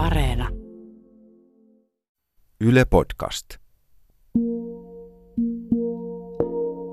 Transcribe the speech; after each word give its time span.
Areena. 0.00 0.48
Yle 2.60 2.84
Podcast. 2.84 3.46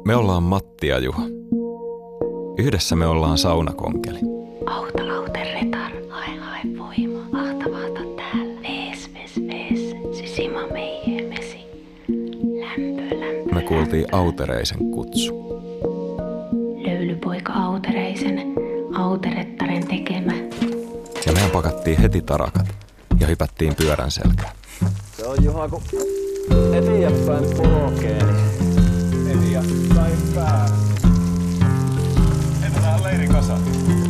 Me 0.05 0.15
ollaan 0.15 0.43
Matti 0.43 0.87
ja 0.87 0.99
Juha. 0.99 1.21
Yhdessä 2.57 2.95
me 2.95 3.07
ollaan 3.07 3.37
saunakonkeli. 3.37 4.19
Auta 4.65 5.15
auterretar, 5.15 5.91
hae 6.09 6.37
hae 6.37 6.61
voima, 6.77 7.39
ahtavaata 7.39 7.99
täällä. 8.15 8.61
Vees, 8.61 9.13
vees, 9.13 9.41
vees, 9.47 9.95
sysima 10.17 10.67
meijee 10.71 11.29
mesi. 11.29 11.59
Lämpö, 12.59 13.19
lämpö, 13.19 13.55
Me 13.55 13.61
kuultiin 13.61 14.01
lämpö. 14.01 14.17
Autereisen 14.17 14.91
kutsu. 14.91 15.33
Löylypoika 16.87 17.53
autereisen, 17.53 18.55
auterettaren 18.95 19.87
tekemä. 19.87 20.33
Ja 21.25 21.33
mehän 21.33 21.51
pakattiin 21.51 21.97
heti 21.97 22.21
tarakat 22.21 22.76
ja 23.19 23.27
hypättiin 23.27 23.75
pyörän 23.75 24.11
selkään. 24.11 24.51
Se 25.17 25.27
on 25.27 25.43
Juha, 25.43 25.69
kun 25.69 25.81
eteenpäin 26.73 27.43
polkee, 27.57 28.23
niin 29.25 29.57
eteenpäin 29.57 30.17
pää. 30.35 30.69
Heitetään 32.61 33.03
leiri 33.03 33.27
kasaan. 33.27 33.61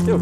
Juh. 0.08 0.22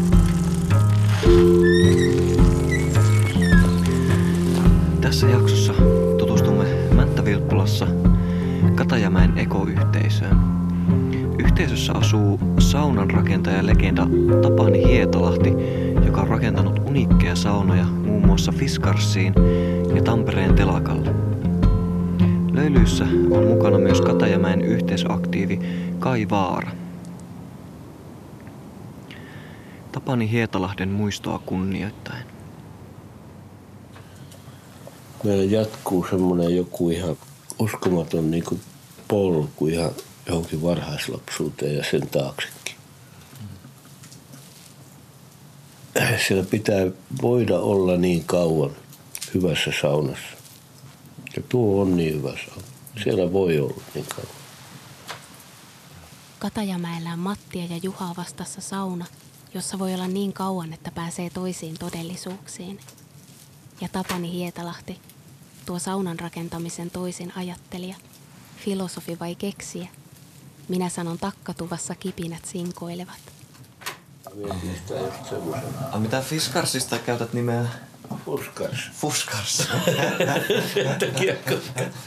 Tässä 5.00 5.26
jaksossa 5.26 5.72
tutustumme 6.18 6.64
Mättävilppulassa 6.94 7.86
Katajamäen 8.74 9.38
ekoyhteisöön. 9.38 10.36
Yhteisössä 11.38 11.92
asuu 11.92 12.40
saunan 12.58 13.10
rakentaja 13.10 13.66
legenda 13.66 14.06
Tapani 14.42 14.88
Hietalahti, 14.88 15.52
joka 16.06 16.20
on 16.20 16.28
rakentanut 16.28 16.78
uniikkeja 16.78 17.36
saunoja 17.36 17.86
muassa 18.36 18.52
Fiskarsiin 18.52 19.34
ja 19.94 20.02
Tampereen 20.02 20.54
telakalle. 20.54 21.14
Löylyissä 22.52 23.04
on 23.30 23.44
mukana 23.46 23.78
myös 23.78 24.00
Katajamäen 24.00 24.62
yhteisöaktiivi 24.62 25.60
Kai 25.98 26.26
Vaara. 26.30 26.70
Tapani 29.92 30.30
Hietalahden 30.30 30.88
muistoa 30.88 31.38
kunnioittaen. 31.46 32.24
meillä 35.24 35.44
jatkuu 35.44 36.06
semmoinen 36.10 36.56
joku 36.56 36.90
ihan 36.90 37.16
uskomaton 37.58 38.30
niin 38.30 38.60
polku 39.08 39.66
ihan 39.66 39.90
johonkin 40.26 40.62
varhaislapsuuteen 40.62 41.76
ja 41.76 41.84
sen 41.84 42.08
taaksekin. 42.08 42.55
Siellä 46.26 46.44
pitää 46.44 46.86
voida 47.22 47.58
olla 47.58 47.96
niin 47.96 48.24
kauan 48.24 48.70
hyvässä 49.34 49.70
saunassa. 49.80 50.36
Ja 51.36 51.42
tuo 51.48 51.82
on 51.82 51.96
niin 51.96 52.14
hyvä 52.14 52.32
sauna. 52.46 52.62
Siellä 53.04 53.32
voi 53.32 53.58
olla 53.58 53.82
niin 53.94 54.06
kauan. 54.06 54.36
Katajamäellä 56.38 57.12
on 57.12 57.18
Mattia 57.18 57.64
ja 57.64 57.76
Juhaa 57.82 58.14
vastassa 58.16 58.60
sauna, 58.60 59.06
jossa 59.54 59.78
voi 59.78 59.94
olla 59.94 60.08
niin 60.08 60.32
kauan, 60.32 60.72
että 60.72 60.90
pääsee 60.90 61.30
toisiin 61.30 61.78
todellisuuksiin. 61.78 62.80
Ja 63.80 63.88
Tapani 63.88 64.32
Hietalahti, 64.32 64.98
tuo 65.66 65.78
saunan 65.78 66.18
rakentamisen 66.18 66.90
toisin 66.90 67.32
ajattelija, 67.36 67.96
filosofi 68.64 69.18
vai 69.18 69.34
keksiä. 69.34 69.88
Minä 70.68 70.88
sanon 70.88 71.18
takkatuvassa 71.18 71.94
kipinät 71.94 72.44
sinkoilevat. 72.44 73.35
Just 74.40 74.88
semmoisen 75.28 75.74
A 75.92 75.98
mitä 75.98 76.20
Fiskarsista 76.20 76.98
käytät 76.98 77.32
nimeä? 77.32 77.66
fuskars. 78.24 78.90
Fuskars. 78.92 79.58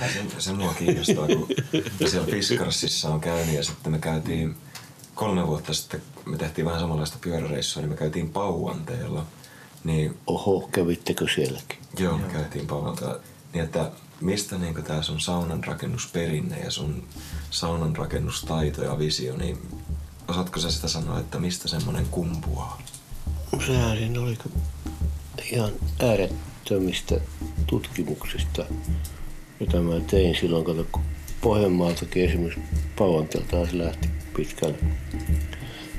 Se, 0.07 0.23
se 0.37 0.53
mua 0.53 0.73
kiinnostaa, 0.73 1.27
kun 1.27 1.47
siellä 2.09 2.27
Fiskarsissa 2.31 3.09
on 3.09 3.21
käynyt 3.21 3.55
ja 3.55 3.63
sitten 3.63 3.91
me 3.91 3.99
käytiin 3.99 4.55
kolme 5.15 5.47
vuotta 5.47 5.73
sitten, 5.73 6.01
me 6.25 6.37
tehtiin 6.37 6.65
vähän 6.65 6.79
samanlaista 6.79 7.17
pyöräreissua, 7.21 7.81
niin 7.81 7.89
me 7.89 7.97
käytiin 7.97 8.29
Pauanteella. 8.29 9.25
Niin 9.83 10.17
oho, 10.27 10.69
kävittekö 10.71 11.25
sielläkin? 11.35 11.77
joo, 11.99 12.17
me 12.17 12.27
käytiin 12.27 12.67
Pauanteella. 12.67 13.19
Niin 13.53 13.63
että 13.65 13.91
mistä 14.21 14.57
niin 14.57 14.83
tämä 14.83 15.01
sun 15.01 15.19
saunan 15.19 15.63
rakennusperinne 15.63 16.59
ja 16.59 16.71
sun 16.71 17.03
saunan 17.51 17.95
rakennustaito 17.95 18.83
ja 18.83 18.99
visio, 18.99 19.37
niin 19.37 19.57
osaatko 20.29 20.59
sä 20.59 20.71
sitä 20.71 20.87
sanoa, 20.87 21.19
että 21.19 21.39
mistä 21.39 21.67
semmoinen 21.67 22.05
kumpuaa? 22.05 22.81
Sehän 23.67 23.97
siinä 23.97 24.21
oli 24.21 24.37
ihan 25.51 25.71
äärettömistä 25.99 27.15
tutkimuksista, 27.67 28.65
jota 29.59 29.81
mä 29.81 29.99
tein 29.99 30.35
silloin, 30.35 30.65
kun 30.91 31.01
Pohjanmaaltakin 31.41 32.25
esimerkiksi 32.25 32.61
Pauantelta 32.97 33.47
taas 33.51 33.73
lähti 33.73 34.09
pitkälle. 34.35 34.77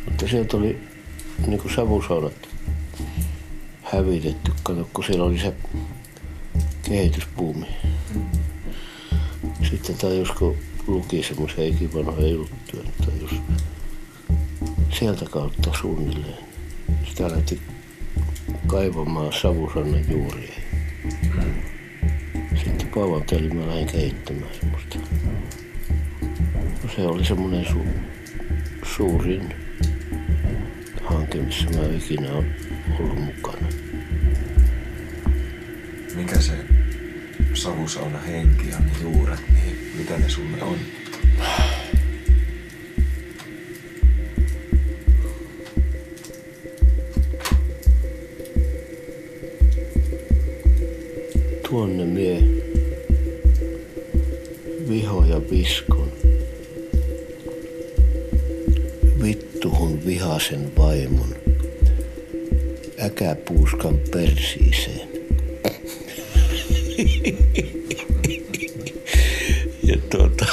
Mutta 0.05 0.29
sieltä 0.29 0.57
oli 0.57 0.89
niin 1.47 1.61
kuin 1.61 1.75
savusaunat 1.75 2.49
hävitetty, 3.83 4.53
kato, 4.63 4.89
kun 4.93 5.05
siellä 5.05 5.25
oli 5.25 5.39
se 5.39 5.55
kehityspuumi. 6.83 7.67
Sitten 9.71 9.97
tajus, 9.97 10.31
kun 10.31 10.57
luki 10.87 11.23
semmoisia 11.23 11.65
ikivanhoja 11.65 12.29
juttuja, 12.29 12.83
niin 12.83 12.95
tajus 13.07 13.31
sieltä 14.99 15.25
kautta 15.31 15.73
suunnilleen. 15.81 16.39
Sitä 17.09 17.31
lähti 17.31 17.61
kaivamaan 18.67 19.33
savusannan 19.33 20.11
juuria. 20.11 20.55
Sitten 22.65 22.89
pauanteella 22.95 23.55
mä 23.55 23.67
lähdin 23.67 23.87
kehittämään 23.87 24.55
semmoista. 24.61 24.99
No 26.83 26.91
se 26.97 27.03
oli 27.03 27.25
semmoinen 27.25 27.67
su- 27.67 28.01
suurin 28.87 29.55
hanke, 31.03 31.39
missä 31.39 31.65
mä 31.71 31.97
ikinä 31.97 32.33
olen 32.33 32.57
ollut 33.01 33.19
mukana. 33.25 33.67
Mikä 36.15 36.41
se 36.41 36.53
savusauna 37.55 38.19
henki 38.19 38.69
ja 38.69 38.79
ne 38.79 38.93
juuret, 39.03 39.41
niin 39.53 39.79
mitä 39.99 40.19
ne 40.19 40.29
sulle 40.29 40.63
on? 40.63 40.77
Vihasen 60.41 60.77
vaimon. 60.77 61.35
Äkäpuuskan 63.05 63.99
persiiseen. 64.11 65.09
ja 69.89 69.97
tuota, 70.11 70.47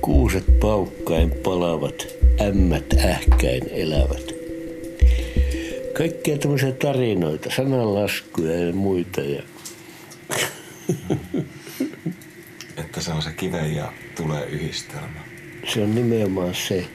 kuuset 0.00 0.60
paukkain 0.60 1.30
palavat, 1.30 2.06
ämmät 2.40 2.94
ähkäin 3.04 3.62
elävät. 3.70 4.34
Kaikkia 5.96 6.38
tämmöisiä 6.38 6.72
tarinoita, 6.72 7.50
sananlaskuja 7.56 8.66
ja 8.66 8.72
muita. 8.72 9.20
Ja 9.20 9.42
Että 12.76 13.00
se 13.00 13.12
on 13.12 13.22
se 13.22 13.30
kiven 13.32 13.74
ja 13.74 13.92
tulee 14.16 14.46
yhdistelmä. 14.46 15.20
se 15.72 15.82
on 15.82 15.94
nimenomaan. 15.94 16.54
Se 16.54 16.86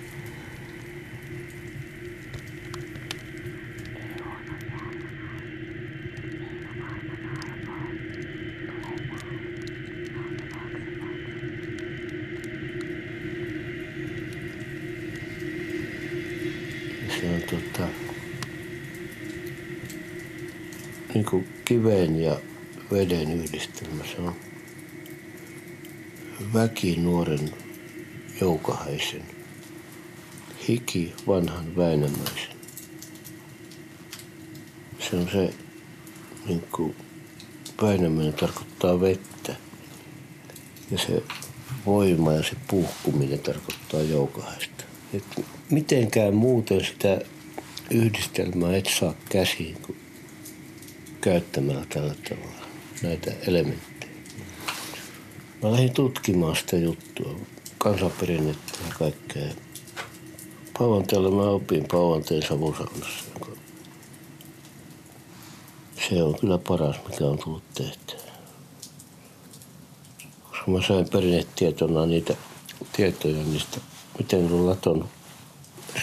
on 17.23 17.41
tota, 17.49 17.87
niin 21.13 21.25
kuin 21.25 21.47
kiven 21.65 22.21
ja 22.21 22.39
veden 22.91 23.31
yhdistelmä. 23.31 24.03
Se 24.03 24.21
on 24.21 24.35
väki 26.53 26.95
nuoren 26.95 27.53
joukahaisen, 28.41 29.23
hiki 30.67 31.13
vanhan 31.27 31.75
Väinämöisen. 31.75 32.55
Se 34.99 35.15
on 35.15 35.29
se, 35.31 35.53
niin 36.45 36.63
kuin 36.71 36.95
Väinämöinen 37.81 38.33
tarkoittaa 38.33 39.01
vettä 39.01 39.55
ja 40.91 40.97
se 40.97 41.23
voima 41.85 42.33
ja 42.33 42.43
se 42.43 42.55
puhkuminen 42.67 43.39
tarkoittaa 43.39 44.01
joukahaista. 44.01 44.83
Et 45.13 45.45
mitenkään 45.69 46.35
muuten 46.35 46.85
sitä 46.85 47.21
yhdistelmää 47.91 48.75
et 48.75 48.89
saa 48.99 49.13
käsiin 49.29 49.77
kuin 49.81 50.04
käyttämällä 51.25 51.85
tällä 51.89 52.15
tavalla 52.29 52.65
näitä 53.03 53.31
elementtejä. 53.47 54.13
Mä 55.63 55.71
lähdin 55.71 55.93
tutkimaan 55.93 56.55
sitä 56.55 56.77
juttua, 56.77 57.35
kansanperinnettä 57.77 58.73
ja 58.87 58.95
kaikkea. 58.99 59.47
Pauvanteella 60.79 61.31
mä 61.31 61.41
opin 61.41 61.85
Pauvanteen 61.91 62.41
savusaunassa. 62.41 63.25
Se 66.09 66.23
on 66.23 66.39
kyllä 66.39 66.57
paras, 66.57 66.95
mikä 67.09 67.25
on 67.25 67.39
tullut 67.43 67.63
tehtyä. 67.73 68.19
Koska 70.49 70.71
mä 70.71 70.81
sain 70.87 71.09
perinnetietona 71.09 72.05
niitä 72.05 72.35
tietoja 72.93 73.43
niistä, 73.43 73.77
miten 74.17 74.45
on 74.45 74.67
laton 74.67 75.09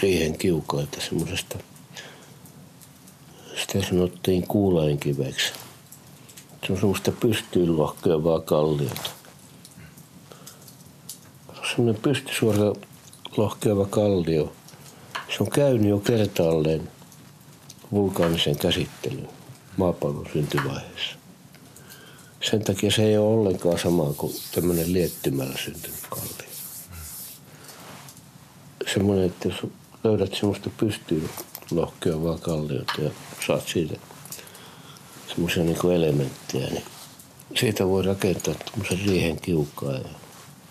riihen 0.01 0.37
kiukoita 0.37 1.01
semmoisesta, 1.01 1.57
sitä 3.73 3.87
sanottiin 3.87 4.47
kuulainkiveksi. 4.47 5.53
Se 6.67 6.73
on 6.73 6.79
semmoista 6.79 7.11
pystyyn 7.11 7.77
lohkeavaa 7.77 8.39
kalliota. 8.41 9.09
Se 11.53 11.59
on 11.59 11.67
semmoinen 11.75 12.01
pystysuora 12.01 12.73
lohkeava 13.37 13.85
kallio. 13.85 14.53
Se 15.37 15.43
on 15.43 15.49
käynyt 15.49 15.89
jo 15.89 15.99
kertaalleen 15.99 16.89
vulkaanisen 17.91 18.57
käsittelyn 18.57 19.29
maapallon 19.77 20.27
syntyvaiheessa. 20.33 21.15
Sen 22.49 22.63
takia 22.63 22.91
se 22.91 23.03
ei 23.03 23.17
ole 23.17 23.39
ollenkaan 23.39 23.79
sama 23.79 24.13
kuin 24.17 24.33
tämmöinen 24.55 24.93
liettymällä 24.93 25.57
syntynyt 25.57 26.07
kallio. 26.09 26.53
Semmoinen, 28.93 29.25
että 29.25 29.47
jos 29.47 29.71
löydät 30.03 30.33
semmoista 30.33 30.69
pystyyn 30.77 31.29
lohkeavaa 31.75 32.37
kalliota 32.37 32.93
ja 33.01 33.09
saat 33.47 33.67
siitä 33.67 33.95
semmoisia 35.27 35.63
niin 35.63 35.91
elementtejä, 35.95 36.67
niin 36.67 36.85
siitä 37.59 37.87
voi 37.87 38.03
rakentaa 38.03 38.53
tämmöisen 38.53 38.99
riihen 39.05 39.41
kiukaa. 39.41 39.93
Ja, 39.93 40.09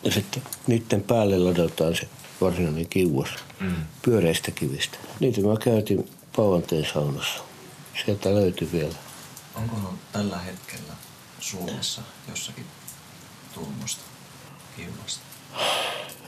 ja 0.02 0.12
sitten 0.12 0.42
niiden 0.66 1.02
päälle 1.02 1.38
ladataan 1.38 1.96
se 1.96 2.08
varsinainen 2.40 2.88
kiuas 2.88 3.28
mm. 3.60 3.74
pyöreistä 4.02 4.50
kivistä. 4.50 4.98
Niitä 5.20 5.40
mä 5.40 5.56
käytin 5.64 6.10
Pauvanteen 6.36 6.86
saunassa. 6.92 7.42
Sieltä 8.04 8.34
löytyi 8.34 8.68
vielä. 8.72 8.94
Onko 9.54 9.76
tällä 10.12 10.38
hetkellä 10.38 10.92
Suomessa 11.40 12.02
jossakin 12.28 12.64
tuommoista 13.54 14.02
kiuasta? 14.76 15.22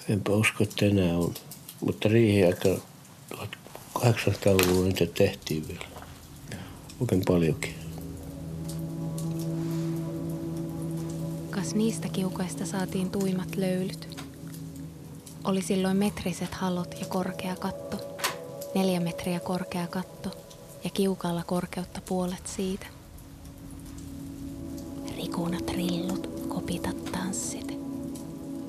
Enpä 0.09 0.33
usko, 0.33 0.65
että 0.65 0.87
enää 0.87 1.19
on. 1.19 1.35
Mutta 1.81 2.09
riihiaika 2.09 2.69
1800-luvulla 4.05 4.87
niitä 4.87 5.07
tehtiin 5.07 5.69
vielä. 5.69 5.85
Oikein 7.01 7.23
paljonkin. 7.27 7.75
Kas 11.51 11.75
niistä 11.75 12.09
kiukoista 12.09 12.67
saatiin 12.67 13.11
tuimat 13.11 13.57
löylyt. 13.57 14.23
Oli 15.45 15.63
silloin 15.63 15.97
metriset 15.97 16.55
halot 16.55 16.95
ja 17.01 17.07
korkea 17.07 17.57
katto. 17.57 18.17
Neljä 18.75 19.01
metriä 19.01 19.41
korkea 19.41 19.87
katto 19.87 20.31
ja 20.85 20.91
kiukalla 20.91 21.43
korkeutta 21.45 22.01
puolet 22.09 22.47
siitä. 22.47 22.87
Rikunat 25.17 25.71
rillut, 25.71 26.31
kopitat 26.49 27.05
tanssit. 27.05 27.64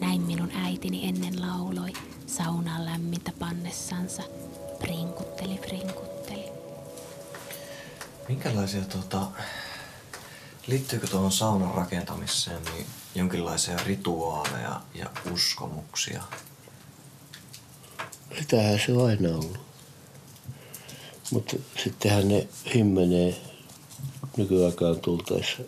Näin 0.06 0.22
minun 0.22 0.52
äitini 0.52 1.08
ennen 1.08 1.42
lauloi 1.42 1.94
saunaan 2.28 2.86
lämmintä 2.86 3.32
pannessansa. 3.40 4.24
Prinkutteli, 4.80 5.58
prinkutteli. 5.58 6.46
Minkälaisia 8.28 8.82
tota, 8.82 9.28
liittyykö 10.68 11.08
tuohon 11.08 11.32
saunan 11.32 11.74
rakentamiseen 11.76 12.62
niin 12.64 12.86
jonkinlaisia 13.16 13.78
rituaaleja 13.86 14.82
ja 14.94 15.10
uskomuksia? 15.32 16.24
Sitähän 18.40 18.80
se 18.86 18.92
on 18.92 19.08
aina 19.08 19.30
ollut. 19.30 19.60
Mutta 21.32 21.56
sittenhän 21.84 22.28
ne 22.28 22.48
himmenee 22.74 23.42
nykyaikaan 24.38 25.00
tultaessa. 25.00 25.64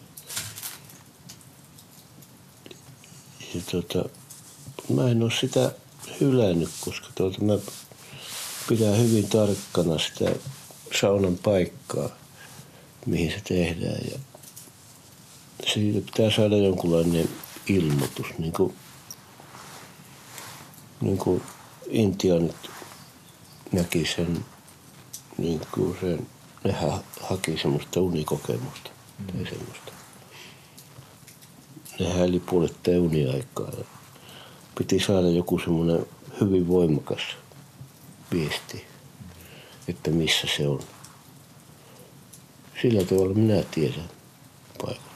Ja 3.54 3.62
tota, 3.72 4.10
mä 4.90 5.10
en 5.10 5.24
ole 5.24 5.32
sitä 5.32 5.72
hylännyt, 6.22 6.70
koska 6.82 7.08
tuota 7.16 7.42
mä 7.42 7.54
pidän 8.70 8.98
hyvin 8.98 9.28
tarkkana 9.28 10.00
sitä 10.00 10.36
saunan 11.00 11.38
paikkaa, 11.38 12.10
mihin 13.06 13.32
se 13.32 13.42
tehdään. 13.44 14.02
Ja 14.12 14.20
siitä 15.74 16.06
pitää 16.06 16.32
saada 16.32 16.58
jonkunlainen 16.58 17.30
ilmoitus, 17.68 18.28
niin 18.38 18.54
kuin, 18.54 18.74
niin 21.02 21.18
kuin 21.18 21.44
intianit 21.88 22.70
näki 23.72 24.06
sen, 24.16 24.46
niin 25.38 25.62
kuin 25.72 25.98
sen, 26.02 26.28
ne 26.64 26.72
ha, 26.72 27.04
haki 27.22 27.58
semmoista 27.58 28.02
unikokemusta 28.02 28.90
mm. 29.20 29.26
tai 29.26 29.52
semmoista. 29.52 29.92
Ne 32.00 32.14
häili 32.14 32.40
puoletta 32.40 32.92
uniaikaa 32.92 33.70
ja 33.78 33.97
piti 34.78 35.00
saada 35.00 35.28
joku 35.28 35.60
semmoinen 35.60 36.06
hyvin 36.42 36.68
voimakas 36.68 37.22
viesti, 38.32 38.86
että 39.88 40.12
missä 40.12 40.48
se 40.58 40.68
on. 40.68 40.82
Sillä 42.82 43.04
tavalla 43.06 43.34
minä 43.34 43.64
tiedän 43.72 44.10
paikat. 44.82 45.08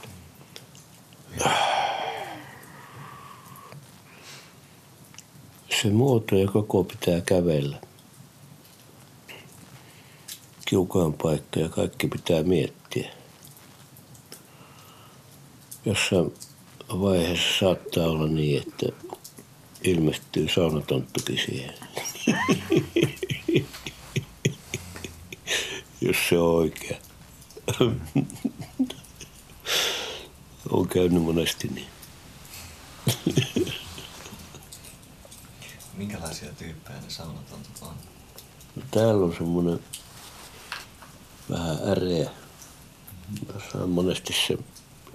Se 5.81 5.89
muoto 5.89 6.35
ja 6.35 6.47
koko 6.47 6.83
pitää 6.83 7.21
kävellä. 7.21 7.77
Kiukaan 10.65 11.13
paikka 11.13 11.59
ja 11.59 11.69
kaikki 11.69 12.07
pitää 12.07 12.43
miettiä. 12.43 13.11
Jossain 15.85 16.33
vaiheessa 16.89 17.59
saattaa 17.59 18.07
olla 18.07 18.27
niin, 18.27 18.61
että 18.61 18.85
ilmestyy 19.83 20.49
saunatonttukin 20.49 21.37
siihen. 21.45 21.73
Jos 26.01 26.17
se 26.29 26.37
on 26.37 26.55
oikea. 26.55 26.97
on 30.69 30.87
käynyt 30.87 31.23
monesti 31.23 31.67
niin. 31.67 31.87
Minkälaisia 35.97 36.53
tyyppejä 36.53 37.01
ne 37.01 37.09
saunatontut 37.09 37.81
on? 37.81 37.93
No, 38.75 38.83
täällä 38.91 39.25
on 39.25 39.35
semmoinen 39.37 39.79
vähän 41.49 41.77
äreä. 41.89 42.29
Mä 43.47 43.61
saan 43.71 43.89
monesti 43.89 44.33
se 44.47 44.57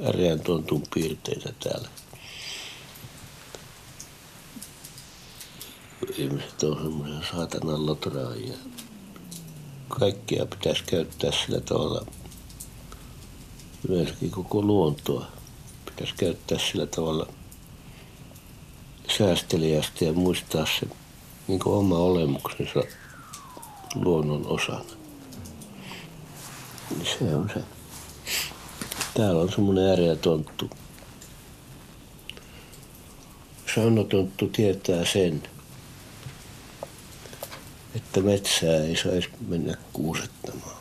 äreän 0.09 0.41
tontun 0.41 0.83
piirteitä 0.95 1.53
täällä. 1.63 1.89
Ihmiset 6.19 6.63
on 6.63 6.83
semmoisia 6.83 7.31
saatanan 7.33 7.87
lotraajia. 7.87 8.55
Kaikkia 9.89 10.47
pitäisi 10.47 10.85
käyttää 10.85 11.31
sillä 11.33 11.61
tavalla, 11.61 12.07
yleensäkin 13.89 14.31
koko 14.31 14.63
luontoa 14.63 15.27
pitäisi 15.87 16.15
käyttää 16.17 16.59
sillä 16.59 16.87
tavalla 16.87 17.27
säästeliästi 19.19 20.05
ja 20.05 20.13
muistaa 20.13 20.67
se 20.67 20.87
niin 21.49 21.61
oma 21.65 21.99
olemuksensa 21.99 22.83
luonnon 23.95 24.47
osana. 24.47 24.85
Niin 26.91 27.07
se 27.19 27.37
on 27.37 27.51
se. 27.55 27.63
Täällä 29.15 29.43
on 29.43 29.53
semmoinen 29.53 29.93
äreä 29.93 30.17
tonttu. 30.17 30.71
Saunotonttu 33.75 34.49
tietää 34.49 35.05
sen, 35.05 35.43
että 38.17 38.29
metsää 38.29 38.77
ei 38.77 38.97
saisi 38.97 39.29
mennä 39.49 39.75
kuusettamaan. 39.93 40.77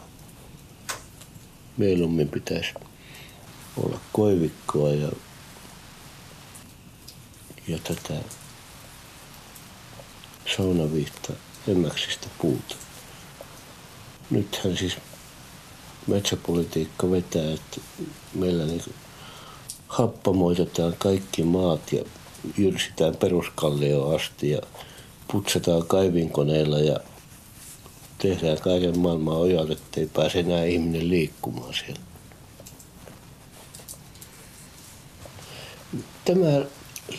Mieluummin 1.78 2.30
pitäisi 2.30 2.74
olla 3.78 4.00
koivikkoa 4.14 4.90
ja, 4.90 5.12
ja 7.68 7.80
tätä 7.84 8.14
saunaviihtä 10.58 11.34
emmäksistä 11.68 12.28
puuta. 12.42 12.76
Nythän 14.30 14.78
siis 14.78 14.98
metsäpolitiikka 16.08 17.12
vetää, 17.12 17.54
että 17.54 17.82
meillä 18.34 18.66
niin 18.66 18.94
happamoitetaan 19.88 20.96
kaikki 20.98 21.44
maat 21.44 21.92
ja 21.92 22.04
jyrsitään 22.58 23.16
peruskallioon 23.16 24.16
asti 24.16 24.50
ja 24.50 24.62
putsataan 25.32 25.88
kaivinkoneilla 25.88 26.80
ja 26.80 27.00
tehdään 28.26 28.62
kaiken 28.62 29.00
maailman 29.00 29.38
ojat, 29.38 29.70
ettei 29.72 30.10
pääse 30.14 30.40
enää 30.40 30.64
ihminen 30.64 31.10
liikkumaan 31.10 31.74
siellä. 31.74 32.02
Tämä 36.26 36.66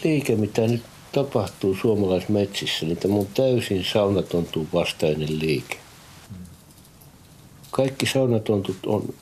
liike, 0.04 0.36
mitä 0.36 0.62
nyt 0.62 0.82
tapahtuu 1.12 1.76
suomalaismetsissä, 1.82 2.86
niin 2.86 2.96
tämä 2.96 3.14
on 3.14 3.26
täysin 3.26 3.84
saunatontuun 3.92 4.68
vastainen 4.72 5.38
liike. 5.38 5.76
Kaikki 7.70 8.06
saunatontut 8.06 8.76
on 8.86 9.14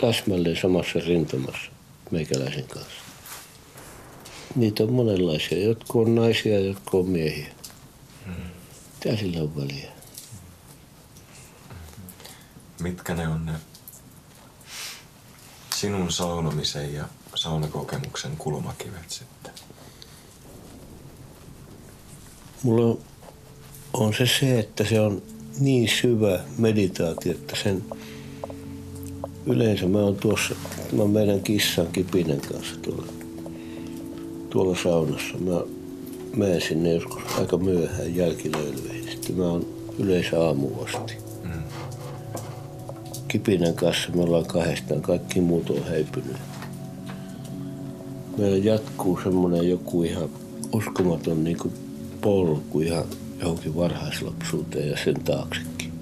täsmälleen 0.00 0.56
samassa 0.56 0.98
rintamassa 1.06 1.70
meikäläisen 2.10 2.64
kanssa. 2.64 3.02
Niitä 4.56 4.82
on 4.82 4.92
monenlaisia. 4.92 5.64
Jotkut 5.64 6.06
on 6.06 6.14
naisia, 6.14 6.60
jotkut 6.60 7.00
on 7.00 7.08
miehiä. 7.08 7.48
Mitä 9.04 9.16
sillä 9.16 9.42
on 9.42 9.56
väliä? 9.56 9.97
Mitkä 12.80 13.14
ne 13.14 13.28
on 13.28 13.46
ne 13.46 13.52
sinun 15.76 16.12
saunomisen 16.12 16.94
ja 16.94 17.04
saunakokemuksen 17.34 18.36
kulmakivet 18.36 19.10
sitten? 19.10 19.52
Mulla 22.62 22.98
on, 23.92 24.14
se 24.14 24.26
se, 24.40 24.58
että 24.58 24.84
se 24.84 25.00
on 25.00 25.22
niin 25.60 25.88
syvä 25.88 26.40
meditaatio, 26.58 27.32
että 27.32 27.56
sen 27.56 27.84
yleensä 29.46 29.86
mä 29.86 29.98
oon 29.98 30.16
tuossa, 30.16 30.54
mä 30.92 31.02
oon 31.02 31.10
meidän 31.10 31.40
kissan 31.40 31.86
Kipinen 31.86 32.40
kanssa 32.40 32.76
tuolla, 32.76 33.12
tuolla 34.50 34.76
saunassa. 34.82 35.38
Mä 35.38 35.60
menen 36.36 36.60
sinne 36.60 36.94
joskus 36.94 37.22
aika 37.38 37.56
myöhään 37.56 38.16
jälkilöilyihin. 38.16 39.10
Sitten 39.12 39.36
mä 39.36 39.44
oon 39.44 39.66
yleensä 39.98 40.44
aamu 40.44 40.68
asti. 40.82 41.27
Kipinen 43.28 43.74
kanssa 43.74 44.10
me 44.14 44.22
ollaan 44.22 44.46
kahdestaan, 44.46 45.02
kaikki 45.02 45.40
muut 45.40 45.70
on 45.70 45.84
häipynyt. 45.84 46.36
Meillä 48.38 48.56
jatkuu 48.56 49.20
semmoinen 49.22 49.68
joku 49.68 50.02
ihan 50.02 50.28
uskomaton 50.72 51.44
niin 51.44 51.58
kuin 51.58 51.74
polku 52.20 52.80
ihan 52.80 53.04
johonkin 53.40 53.76
varhaislapsuuteen 53.76 54.90
ja 54.90 54.96
sen 55.04 55.24
taaksekin. 55.24 55.92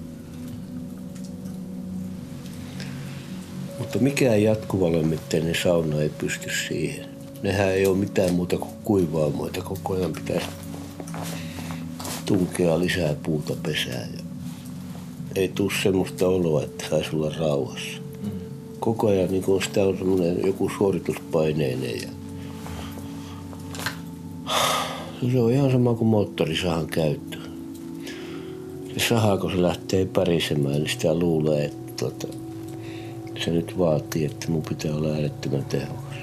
Mutta 3.79 3.99
mikään 3.99 4.43
jatkuvalämmitteinen 4.43 5.55
sauna 5.63 6.01
ei 6.01 6.09
pysty 6.09 6.49
siihen. 6.67 7.05
Nehän 7.43 7.67
ei 7.67 7.85
ole 7.85 7.97
mitään 7.97 8.33
muuta 8.33 8.57
kuin 8.57 8.73
kuivaamoita. 8.83 9.61
Koko 9.61 9.93
ajan 9.93 10.13
pitäisi 10.13 10.47
tunkea 12.25 12.79
lisää 12.79 13.15
puuta 13.23 13.53
pesään. 13.63 14.26
Ei 15.37 15.47
tule 15.47 15.71
semmoista 15.83 16.27
oloa, 16.27 16.63
että 16.63 16.89
saisi 16.89 17.15
olla 17.15 17.31
rauhassa. 17.39 18.01
Koko 18.79 19.07
ajan 19.07 19.31
niin 19.31 19.43
kuin 19.43 19.63
sitä 19.63 19.83
on 19.83 19.97
semmoinen 19.97 20.45
joku 20.45 20.71
suorituspaineinen 20.77 22.01
ja 22.01 22.09
se 25.31 25.39
on 25.39 25.51
ihan 25.51 25.71
sama 25.71 25.93
kuin 25.93 26.07
moottorisahan 26.07 26.87
käyttö. 26.87 27.37
Se 28.97 29.07
saha, 29.07 29.37
kun 29.37 29.51
se 29.51 29.61
lähtee 29.61 30.05
pärisemään, 30.05 30.75
niin 30.75 30.89
sitä 30.89 31.15
luulee, 31.15 31.65
että 31.65 31.93
tuota, 31.99 32.27
se 33.45 33.51
nyt 33.51 33.77
vaatii, 33.77 34.25
että 34.25 34.51
mun 34.51 34.63
pitää 34.69 34.95
olla 34.95 35.09
äärettömän 35.09 35.65
tehokas. 35.65 36.17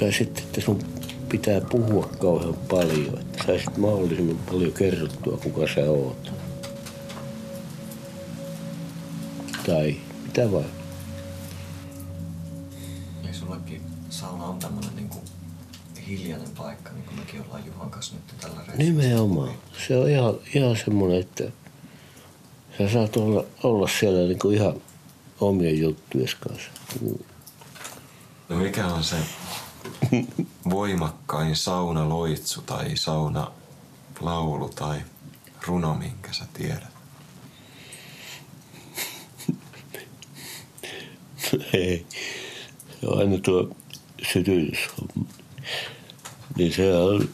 Tai 0.00 0.12
sitten, 0.12 0.44
että 0.44 0.60
sun 0.60 0.78
pitää 1.28 1.60
puhua 1.60 2.10
kauhean 2.18 2.54
paljon, 2.54 3.18
että 3.20 3.44
saisit 3.46 3.76
mahdollisimman 3.76 4.36
paljon 4.36 4.72
kerrottua, 4.72 5.36
kuka 5.36 5.66
sä 5.74 5.90
oot. 5.90 6.32
Tai 9.66 9.96
mitä 10.24 10.52
vaan. 10.52 10.64
Ei 13.26 13.34
sullekin 13.34 13.82
sauna 14.10 14.44
on 14.44 14.58
tämmönen 14.58 14.96
niinku 14.96 15.18
hiljainen 16.08 16.50
paikka, 16.58 16.92
niin 16.92 17.04
kuin 17.04 17.18
mekin 17.18 17.42
ollaan 17.42 17.66
Juhan 17.66 17.90
kanssa 17.90 18.14
nyt 18.14 18.40
tällä 18.40 18.56
reissulla. 18.56 18.78
Nimenomaan. 18.78 19.54
Se 19.86 19.96
on 19.96 20.10
ihan, 20.10 20.34
ihan 20.54 20.76
semmoinen, 20.76 21.20
että 21.20 21.44
sä 22.78 22.88
saat 22.92 23.16
olla, 23.16 23.44
olla 23.62 23.88
siellä 23.88 24.28
niin 24.28 24.38
kuin 24.38 24.56
ihan 24.56 24.74
omien 25.40 25.78
juttujen 25.78 26.28
kanssa. 26.40 26.70
No 28.48 28.56
mikä 28.56 28.86
on 28.86 29.04
se 29.04 29.16
voimakkain 30.70 31.56
saunaloitsu 31.56 32.62
tai 32.62 32.96
sauna 32.96 33.50
laulu 34.20 34.68
tai 34.68 35.00
runo, 35.66 35.94
minkä 35.94 36.32
sä 36.32 36.44
tiedät? 36.52 36.98
Ei. 41.72 42.06
Se 43.00 43.06
on 43.06 43.18
aina 43.18 43.38
tuo 43.38 43.76
sytys. 44.32 44.78
Niin 46.56 46.72
se 46.72 46.96
on 46.96 47.28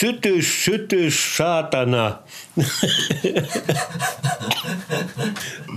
sytys, 0.00 0.64
sytys, 0.64 1.36
saatana. 1.36 2.18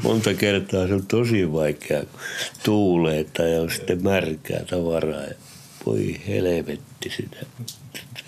Monta 0.04 0.34
kertaa 0.34 0.88
se 0.88 0.94
on 0.94 1.08
tosi 1.08 1.54
vaikea, 1.54 2.00
kun 2.00 2.20
tuulee 2.64 3.24
tai 3.24 3.60
on 3.60 3.72
sitten 3.72 4.04
märkää 4.04 4.64
tavaraa. 4.70 5.49
Voi 5.90 6.22
helvetti 6.28 7.10
sitä. 7.10 7.46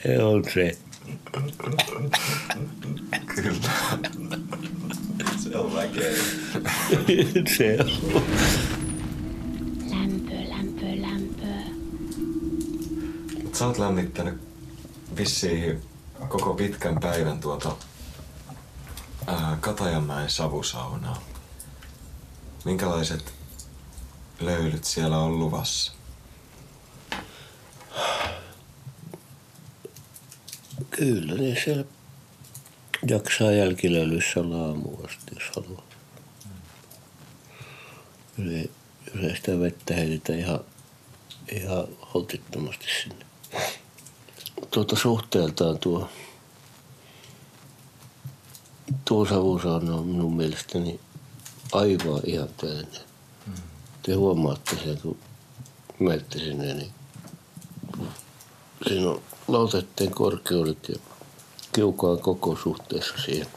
Se 0.03 0.23
on 0.23 0.43
se. 0.53 0.77
Kyllä. 3.35 3.71
Se 5.43 5.57
on 5.57 5.75
väkeä. 5.75 6.11
se 7.57 7.77
on. 7.79 8.23
Lämpö, 9.89 10.49
lämpö, 10.49 11.01
lämpö. 11.01 11.45
Sä 13.53 13.67
oot 13.67 13.77
lämmittänyt 13.77 14.41
vissiin 15.17 15.81
koko 16.29 16.53
pitkän 16.53 16.99
päivän 16.99 17.39
tuota 17.39 17.75
ää, 19.27 19.57
Katajanmäen 19.61 20.29
savusaunaa. 20.29 21.21
Minkälaiset 22.65 23.33
löylyt 24.39 24.83
siellä 24.83 25.17
on 25.17 25.39
luvassa? 25.39 26.00
Kyllä, 30.89 31.33
niin 31.33 31.57
siellä 31.63 31.85
jaksaa 33.07 33.51
aamuun 34.53 35.05
asti, 35.05 35.35
jos 35.35 35.55
haluaa. 35.55 35.83
Yle, 38.37 38.69
yle 39.13 39.35
sitä 39.35 39.59
vettä 39.59 39.93
heitetään 39.93 40.39
ihan, 40.39 40.59
ihan 41.51 41.87
holtittomasti 42.13 42.85
sinne. 43.01 43.25
Tuota 44.71 44.95
suhteeltaan 44.95 45.79
tuo, 45.79 46.09
tuo 49.05 49.25
savusauna 49.25 49.95
on 49.95 50.07
minun 50.07 50.35
mielestäni 50.35 50.99
aivan 51.71 52.21
ihanteellinen. 52.25 53.01
Te 54.03 54.13
huomaatte 54.13 54.75
sen, 54.75 55.01
kun 55.01 55.17
menette 55.99 56.39
sinne, 56.39 56.73
niin 56.73 56.91
siinä 58.87 59.09
on 59.09 59.21
lautetteen 59.47 60.11
korkeudet 60.11 60.89
ja 60.89 60.95
kiukaan 61.73 62.19
koko 62.19 62.57
suhteessa 62.63 63.13
siihen 63.25 63.47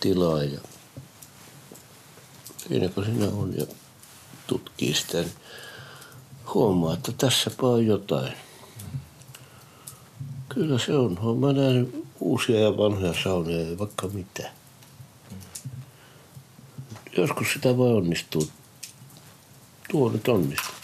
tilaan. 0.00 0.52
Ja 0.52 0.60
siinä 2.68 2.88
kun 2.88 3.04
siinä 3.04 3.26
on 3.26 3.54
ja 3.56 3.66
tutkii 4.46 4.94
sitä, 4.94 5.18
niin 5.18 5.32
huomaa, 6.54 6.94
että 6.94 7.12
tässäpä 7.12 7.66
on 7.66 7.86
jotain. 7.86 8.32
Kyllä 10.48 10.78
se 10.78 10.96
on. 10.96 11.18
Mä 11.40 11.52
nähnyt 11.52 12.06
uusia 12.20 12.60
ja 12.60 12.76
vanhoja 12.76 13.14
saunoja 13.22 13.70
ja 13.70 13.78
vaikka 13.78 14.08
mitä. 14.08 14.50
Joskus 17.16 17.52
sitä 17.52 17.76
voi 17.76 17.92
onnistua. 17.96 18.42
Tuo 19.90 20.10
nyt 20.10 20.28
onnistuu. 20.28 20.74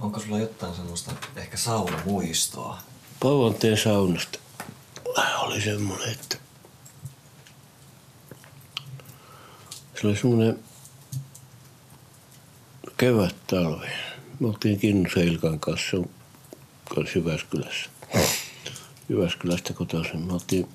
Onko 0.00 0.20
sulla 0.20 0.38
jotain 0.38 0.74
semmoista 0.74 1.12
ehkä 1.36 1.56
saunamuistoa? 1.56 2.78
Pauanteen 3.20 3.78
saunasta 3.78 4.38
oli 5.50 5.60
semmoinen, 5.60 6.12
että 6.12 6.36
se 10.00 10.06
oli 10.06 10.16
semmoinen 10.16 10.58
kevät 12.96 13.36
talvi. 13.46 13.86
Me 14.40 14.46
oltiin 14.46 14.78
Kinnusen 14.78 15.28
Ilkan 15.28 15.60
kanssa, 15.60 15.96
kanssa 16.94 17.18
Jyväskylässä. 17.18 17.90
Jyväskylästä 19.08 19.72
kotoisin. 19.72 20.20
Me 20.20 20.32
oltiin 20.32 20.68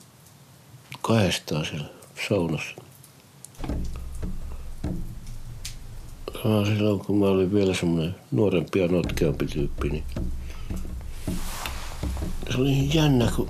kahdestaan 1.01 1.65
siellä 1.65 1.89
saunassa. 2.29 2.75
Silloin 6.43 6.99
kun 6.99 7.17
mä 7.17 7.25
olin 7.25 7.53
vielä 7.53 7.73
semmoinen 7.73 8.15
nuorempi 8.31 8.79
ja 8.79 8.87
notkeampi 8.87 9.45
tyyppi, 9.45 9.89
niin 9.89 10.03
se 12.51 12.57
oli 12.57 12.69
niin 12.69 12.93
jännä, 12.93 13.31
kun 13.35 13.49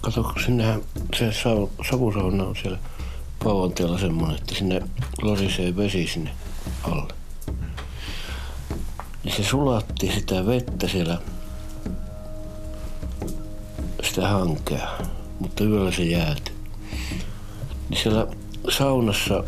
kato, 0.00 0.22
kun 0.22 0.42
sinnehän 0.44 0.82
se 1.16 1.32
sau- 1.32 1.70
savusauna 1.90 2.44
on 2.44 2.56
siellä 2.56 2.78
Pauvanteella 3.44 3.98
semmoinen, 3.98 4.36
että 4.36 4.54
sinne 4.54 4.82
lorisee 5.22 5.76
vesi 5.76 6.06
sinne 6.06 6.30
alle. 6.82 7.12
Niin 9.24 9.36
se 9.36 9.44
sulatti 9.44 10.12
sitä 10.14 10.46
vettä 10.46 10.88
siellä, 10.88 11.18
sitä 14.02 14.28
hankea, 14.28 14.88
mutta 15.38 15.64
yöllä 15.64 15.92
se 15.92 16.02
jäätyi. 16.02 16.54
Niin 17.90 18.02
siellä 18.02 18.26
saunassa 18.68 19.44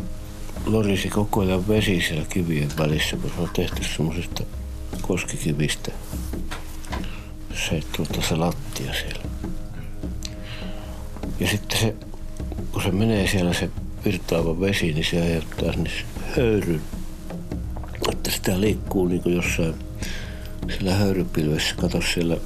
lorisi 0.65 1.09
koko 1.09 1.41
ajan 1.41 1.67
vesi 1.67 2.01
siellä 2.01 2.25
kivien 2.29 2.69
välissä, 2.77 3.17
kun 3.17 3.31
se 3.35 3.41
on 3.41 3.49
tehty 3.53 3.83
semmoisesta 3.83 4.43
koskikivistä. 5.01 5.91
Se, 7.69 7.81
tuota, 7.95 8.21
se 8.21 8.35
lattia 8.35 8.93
siellä. 8.93 9.23
Ja 11.39 11.47
sitten 11.47 11.79
se, 11.79 11.95
kun 12.71 12.83
se 12.83 12.91
menee 12.91 13.27
siellä 13.27 13.53
se 13.53 13.69
virtaava 14.05 14.59
vesi, 14.59 14.93
niin 14.93 15.05
se 15.05 15.21
aiheuttaa 15.21 15.73
sinne 15.73 15.89
höyryn. 16.35 16.81
Että 18.11 18.31
sitä 18.31 18.61
liikkuu 18.61 19.07
niin 19.07 19.21
kuin 19.21 19.35
jossain 19.35 19.75
siellä 20.67 20.93
höyrypilvessä, 20.93 21.75
kato 21.75 22.01
siellä 22.13 22.37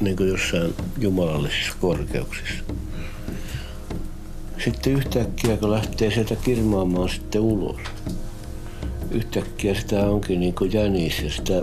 niin 0.00 0.16
kuin 0.16 0.28
jossain 0.28 0.74
jumalallisissa 0.98 1.72
korkeuksissa. 1.80 2.64
Sitten 4.64 4.92
yhtäkkiä, 4.92 5.56
kun 5.56 5.70
lähtee 5.70 6.10
sieltä 6.10 6.36
kirmaamaan 6.36 7.08
sitten 7.08 7.40
ulos, 7.40 7.76
yhtäkkiä 9.10 9.74
sitä 9.74 10.06
onkin 10.06 10.40
niin 10.40 10.54
kuin 10.54 10.72
jänis 10.72 11.22
ja 11.22 11.30
sitä 11.30 11.62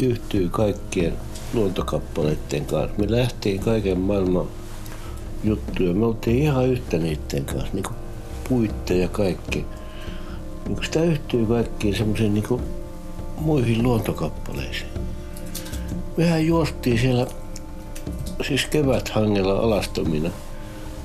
yhtyy 0.00 0.48
kaikkien 0.48 1.12
luontokappaleiden 1.54 2.66
kanssa. 2.66 2.98
Me 2.98 3.10
lähtiin 3.10 3.60
kaiken 3.60 3.98
maailman 3.98 4.46
juttuja. 5.44 5.94
Me 5.94 6.06
oltiin 6.06 6.42
ihan 6.42 6.68
yhtä 6.68 6.98
niiden 6.98 7.44
kanssa, 7.44 7.68
niin 7.72 7.82
kuin 7.82 7.96
puitte 8.48 8.94
ja 8.94 9.08
kaikki. 9.08 9.66
Niin 10.64 10.74
kuin 10.74 10.84
sitä 10.84 11.02
yhtyy 11.02 11.46
kaikkiin 11.46 11.96
semmoisiin 11.96 12.34
niin 12.34 12.60
muihin 13.40 13.82
luontokappaleisiin. 13.82 14.90
Mehän 16.16 16.46
juostiin 16.46 16.98
siellä 16.98 17.26
siis 18.48 18.66
keväthangella 18.66 19.58
alastomina 19.58 20.30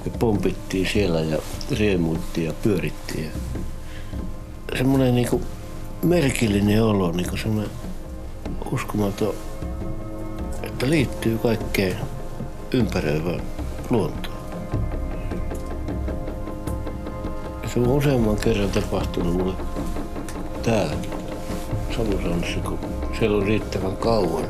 ja 0.06 0.12
pompittiin 0.20 0.88
siellä 0.94 1.20
ja 1.20 1.38
riemuittiin 1.72 2.48
ja 2.48 2.54
pyörittiin. 2.64 3.32
Ja 4.72 4.78
semmoinen 4.78 5.16
niin 5.16 5.30
kuin 5.30 5.44
merkillinen 6.04 6.84
olo, 6.84 7.12
kuin 7.12 7.40
semmoinen 7.40 7.72
uskomaton, 8.72 9.34
että 10.64 10.90
liittyy 10.90 11.38
kaikkeen 11.38 11.96
ympäröivään 12.72 13.42
luontoon. 13.90 14.38
Se 17.74 17.80
on 17.80 17.88
useamman 17.88 18.38
kerran 18.38 18.70
tapahtunut 18.70 19.34
mulle 19.34 19.54
täälläkin, 20.64 21.12
Savusaunassa, 21.98 22.60
kun 22.60 22.80
siellä 23.20 23.38
on 23.38 23.44
riittävän 23.44 23.98
kauan. 23.98 24.46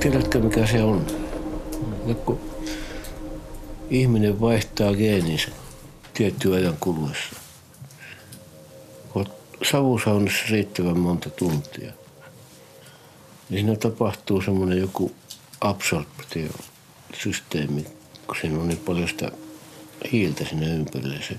Tiedätkö 0.00 0.38
mikä 0.38 0.66
se 0.66 0.82
on? 0.82 1.06
Ja 2.06 2.14
kun 2.14 2.40
ihminen 3.90 4.40
vaihtaa 4.40 4.94
geeninsä 4.94 5.48
tietyn 6.14 6.52
ajan 6.52 6.76
kuluessa. 6.80 7.36
Savusaunassa 9.70 10.44
riittävän 10.50 10.98
monta 10.98 11.30
tuntia, 11.30 11.92
niin 13.50 13.66
siinä 13.66 13.76
tapahtuu 13.76 14.42
semmoinen 14.42 14.78
joku 14.78 15.12
absorptiosysteemi, 15.60 17.84
kun 18.26 18.36
siinä 18.40 18.58
on 18.58 18.68
niin 18.68 18.78
paljon 18.78 19.08
sitä 19.08 19.30
hiiltä 20.12 20.44
sinne 20.44 20.66
ympärille. 20.66 21.22
Se 21.28 21.36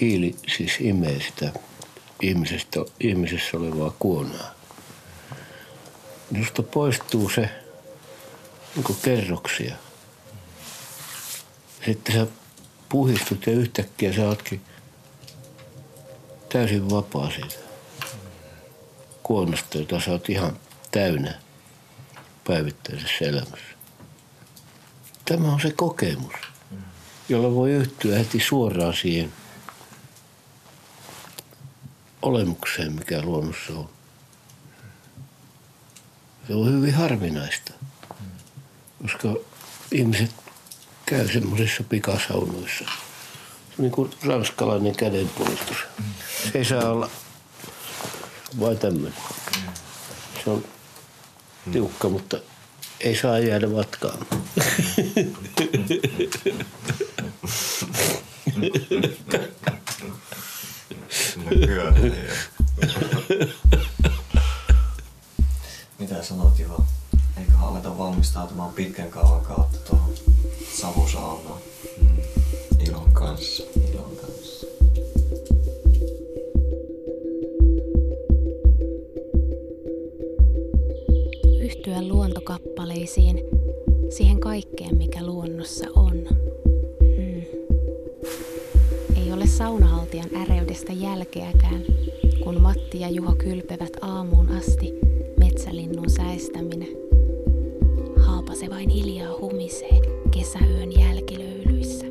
hiili 0.00 0.36
siis 0.56 0.72
imee 0.80 1.20
sitä 1.20 1.52
ihmisestä, 2.22 2.80
ihmisessä 3.00 3.56
olevaa 3.56 3.94
kuonaa. 3.98 4.54
Josta 6.32 6.62
poistuu 6.62 7.28
se 7.28 7.48
niin 8.76 8.96
kerroksia. 9.02 9.74
Sitten 11.84 12.14
sä 12.14 12.26
puhistut 12.88 13.46
ja 13.46 13.52
yhtäkkiä 13.52 14.12
sä 14.12 14.28
ootkin 14.28 14.64
täysin 16.52 16.90
vapaa 16.90 17.30
siitä 17.30 17.54
kuonnasta, 19.22 19.78
jota 19.78 20.00
sä 20.00 20.10
oot 20.10 20.28
ihan 20.28 20.56
täynnä 20.90 21.34
päivittäisessä 22.46 23.24
elämässä. 23.24 23.74
Tämä 25.24 25.52
on 25.52 25.60
se 25.60 25.72
kokemus, 25.72 26.34
jolla 27.28 27.54
voi 27.54 27.70
yhtyä 27.70 28.18
heti 28.18 28.40
suoraan 28.40 28.94
siihen 28.94 29.32
olemukseen, 32.22 32.92
mikä 32.92 33.22
luonnossa 33.22 33.72
on. 33.72 33.88
Se 36.46 36.54
on 36.54 36.72
hyvin 36.72 36.94
harvinaista, 36.94 37.72
koska 39.02 39.36
ihmiset 39.92 40.43
käy 41.06 41.28
semmoisissa 41.32 41.82
pikasaunoissa. 41.82 42.84
Se 42.84 43.74
on 43.78 43.84
niin 43.84 43.92
kuin 43.92 44.10
ranskalainen 44.26 44.96
kädenpuolustus. 44.96 45.76
Se 46.52 46.58
ei 46.58 46.64
saa 46.64 46.90
olla 46.90 47.10
vain 48.60 48.78
tämmöinen. 48.78 49.14
Se 50.44 50.50
on 50.50 50.64
tiukka, 51.72 52.08
mutta 52.08 52.36
ei 53.00 53.16
saa 53.16 53.38
jäädä 53.38 53.72
vatkaan. 53.72 54.26
Mitä 65.98 66.22
sanot 66.22 66.58
Juha? 66.58 66.84
Eiköhän 67.36 67.68
aleta 67.68 67.98
valmistautumaan 67.98 68.72
pitkän 68.72 69.10
kauan 69.10 69.43
jälkeäkään, 91.14 91.82
kun 92.42 92.60
Matti 92.60 93.00
ja 93.00 93.08
Juha 93.08 93.36
kylpevät 93.36 93.92
aamuun 94.00 94.48
asti 94.48 94.92
metsälinnun 95.38 96.10
säestäminen. 96.10 96.88
Haapase 98.26 98.70
vain 98.70 98.88
hiljaa 98.90 99.38
humisee 99.40 100.00
kesäyön 100.30 100.92
jälkilöylyissä. 101.00 102.06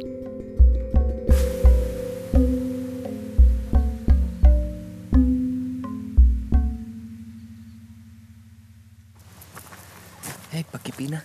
Heippa 10.54 10.80
Kipinä. 10.84 11.22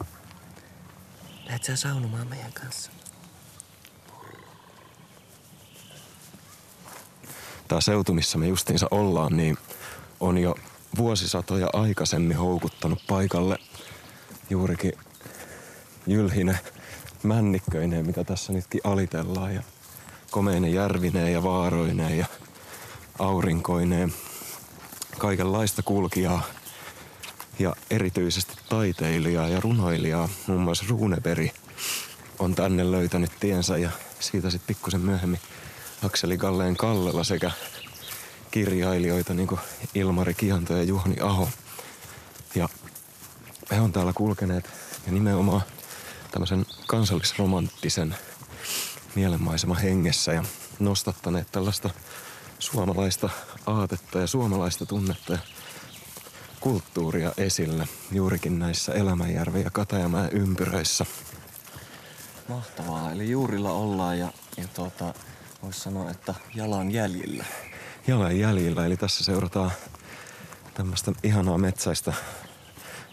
Lähet 1.47 1.65
sä 1.65 1.77
saunomaan 1.77 2.29
meidän 2.29 2.53
kanssa? 2.53 2.91
Tämä 7.69 7.81
seutu, 7.81 8.15
missä 8.15 8.39
me 8.39 8.47
justiinsa 8.47 8.87
ollaan, 8.91 9.37
niin 9.37 9.59
on 10.21 10.39
jo 10.39 10.55
vuosisatoja 10.97 11.71
aikaisemmin 11.73 12.37
houkuttanut 12.37 12.99
paikalle 13.07 13.59
juurikin 14.51 14.93
jylhine 16.07 16.59
männikköineen, 17.23 18.07
mitä 18.07 18.25
tässä 18.25 18.53
nytkin 18.53 18.81
alitellaan. 18.85 19.55
Ja 19.55 19.63
komeinen 20.31 20.75
järvineen 20.75 21.33
ja 21.33 21.43
vaaroineen 21.43 22.19
ja 22.19 22.27
aurinkoineen. 23.19 24.13
Kaikenlaista 25.19 25.83
kulkijaa 25.83 26.43
ja 27.59 27.77
erityisesti 27.91 28.55
taiteilijaa 28.69 29.49
ja 29.49 29.61
runoilijaa, 29.61 30.29
muun 30.47 30.61
muassa 30.61 30.85
Runeberg, 30.89 31.51
on 32.39 32.55
tänne 32.55 32.91
löytänyt 32.91 33.31
tiensä 33.41 33.79
ja 33.79 33.91
siitä 34.21 34.51
sitten 34.51 34.67
pikkusen 34.67 35.01
myöhemmin 35.01 35.41
Akseli 36.05 36.37
Galleen 36.37 36.77
Kallela 36.77 37.25
sekä 37.25 37.51
kirjailijoita 38.51 39.35
niin 39.35 39.49
kuin 39.49 39.61
Ilmari 39.95 40.35
Kianto 40.35 40.77
ja 40.77 40.83
Juhani 40.83 41.17
Aho. 41.21 41.49
Ja 42.55 42.69
he 43.71 43.81
on 43.81 43.93
täällä 43.93 44.13
kulkeneet 44.13 44.71
ja 45.07 45.13
nimenomaan 45.13 45.63
tämmöisen 46.31 46.67
kansallisromanttisen 46.87 48.15
mielenmaisema 49.15 49.75
hengessä 49.75 50.33
ja 50.33 50.45
nostattaneet 50.79 51.53
tällaista 51.53 51.91
suomalaista 52.59 53.31
aatetta 53.67 54.19
ja 54.19 54.27
suomalaista 54.27 54.87
tunnetta 54.87 55.33
ja 55.33 55.39
kulttuuria 56.61 57.33
esillä 57.37 57.87
juurikin 58.13 58.59
näissä 58.59 58.93
Elämänjärven 58.93 59.65
ja 59.65 59.71
Katajamäen 59.71 60.33
ympyröissä. 60.33 61.07
Mahtavaa. 62.49 63.13
Eli 63.13 63.31
juurilla 63.31 63.73
ollaan 63.73 64.19
ja, 64.19 64.33
ja 64.57 64.69
tuota, 64.69 65.15
voisi 65.63 65.81
sanoa, 65.81 66.11
että 66.11 66.35
jalan 66.55 66.91
jäljillä. 66.91 67.45
Jalan 68.07 68.39
jäljillä, 68.39 68.87
eli 68.87 68.97
tässä 68.97 69.25
seurataan 69.25 69.71
tämmöistä 70.75 71.13
ihanaa 71.23 71.59
metsäistä 71.59 72.13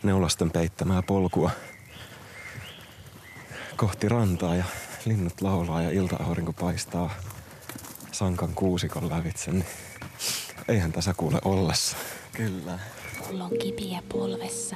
neulasten 0.03 0.51
peittämää 0.51 1.01
polkua 1.01 1.51
kohti 3.75 4.09
rantaa 4.09 4.55
ja 4.55 4.63
linnut 5.05 5.41
laulaa 5.41 5.81
ja 5.81 5.91
ilta-aurinko 5.91 6.53
paistaa 6.53 7.09
sankan 8.11 8.53
kuusikon 8.55 9.09
lävitse, 9.09 9.51
niin 9.51 9.65
eihän 10.67 10.91
tässä 10.91 11.13
kuule 11.17 11.39
ollessa. 11.45 11.97
Kyllä. 12.31 12.79
Mulla 13.27 13.43
on 13.43 13.57
kipiä 13.61 14.03
polvessa. 14.09 14.75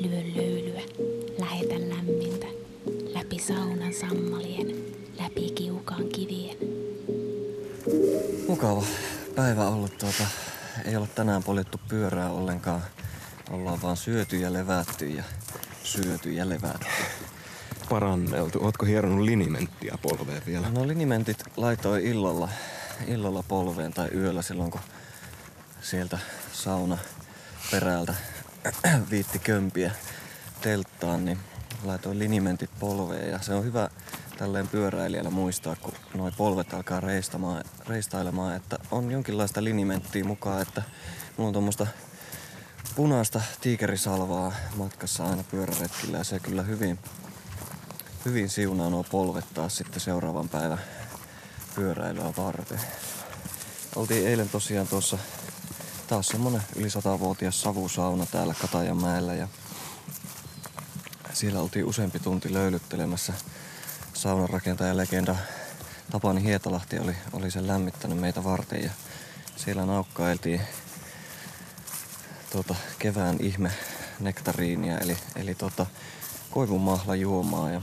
Lyö 0.00 0.22
löylyä. 0.36 0.80
Lähetä 1.38 1.74
lämmintä. 1.74 2.46
Läpi 3.14 3.38
saunan 3.38 3.94
sammalien. 3.94 4.84
Läpi 5.20 5.50
kiukaan 5.50 6.04
kivien. 6.08 6.29
Mukava 8.50 8.82
päivä 9.36 9.68
ollut 9.68 9.98
tuota. 9.98 10.24
Ei 10.84 10.96
ole 10.96 11.06
tänään 11.06 11.42
poljettu 11.42 11.80
pyörää 11.88 12.30
ollenkaan. 12.30 12.82
Ollaan 13.50 13.82
vaan 13.82 13.96
syöty 13.96 14.36
ja 14.36 14.52
levätty 14.52 15.06
ja 15.08 15.24
syöty 15.82 16.32
ja 16.32 16.48
levätty. 16.48 16.86
Paranneltu. 17.88 18.64
Ootko 18.64 18.86
hieronut 18.86 19.24
linimenttiä 19.24 19.98
polveen 20.02 20.42
vielä? 20.46 20.70
No 20.70 20.88
linimentit 20.88 21.44
laitoin 21.56 22.04
illalla, 22.04 22.48
illalla 23.06 23.44
polveen 23.48 23.92
tai 23.92 24.08
yöllä 24.14 24.42
silloin, 24.42 24.70
kun 24.70 24.80
sieltä 25.82 26.18
sauna 26.52 26.98
perältä 27.70 28.14
viitti 29.10 29.38
kömpiä 29.38 29.90
telttaan, 30.60 31.24
niin 31.24 31.38
laitoin 31.84 32.18
linimentit 32.18 32.70
polveen. 32.80 33.30
Ja 33.30 33.38
se 33.38 33.54
on 33.54 33.64
hyvä 33.64 33.90
tälleen 34.40 34.68
pyöräilijällä 34.68 35.30
muistaa, 35.30 35.76
kun 35.76 35.94
noi 36.14 36.32
polvet 36.36 36.74
alkaa 36.74 37.00
reistamaan, 37.00 37.64
reistailemaan, 37.86 38.56
että 38.56 38.78
on 38.90 39.10
jonkinlaista 39.10 39.64
linimenttiä 39.64 40.24
mukaan, 40.24 40.62
että 40.62 40.82
mulla 41.36 41.48
on 41.48 41.52
tuommoista 41.52 41.86
punaista 42.96 43.40
tiikerisalvaa 43.60 44.52
matkassa 44.76 45.24
aina 45.24 45.44
pyöräretkillä 45.50 46.18
ja 46.18 46.24
se 46.24 46.40
kyllä 46.40 46.62
hyvin, 46.62 46.98
hyvin 48.24 48.48
siunaa 48.48 48.90
nuo 48.90 49.04
polvet 49.04 49.44
taas 49.54 49.76
sitten 49.76 50.00
seuraavan 50.00 50.48
päivän 50.48 50.80
pyöräilyä 51.74 52.32
varten. 52.36 52.80
Oltiin 53.96 54.28
eilen 54.28 54.48
tosiaan 54.48 54.88
tuossa 54.88 55.18
taas 56.06 56.26
semmonen 56.26 56.62
yli 56.76 56.90
satavuotias 56.90 57.62
savusauna 57.62 58.26
täällä 58.26 58.54
Katajanmäellä 58.60 59.34
ja 59.34 59.48
siellä 61.32 61.60
oltiin 61.60 61.84
useampi 61.84 62.18
tunti 62.18 62.52
löylyttelemässä. 62.52 63.32
Saunanrakentaja 64.20 64.96
legenda 64.96 65.36
Tapani 66.10 66.42
Hietalahti 66.42 66.98
oli, 66.98 67.16
oli 67.32 67.50
sen 67.50 67.66
lämmittänyt 67.66 68.18
meitä 68.18 68.44
varten 68.44 68.82
ja 68.82 68.90
siellä 69.56 69.86
naukkailtiin 69.86 70.60
tuota, 72.52 72.74
kevään 72.98 73.36
ihme 73.40 73.70
nektariinia 74.20 74.98
eli, 74.98 75.16
eli 75.36 75.54
tuota, 75.54 75.86
koivun 76.50 76.80
mahla 76.80 77.14
juomaa 77.14 77.70
ja 77.70 77.82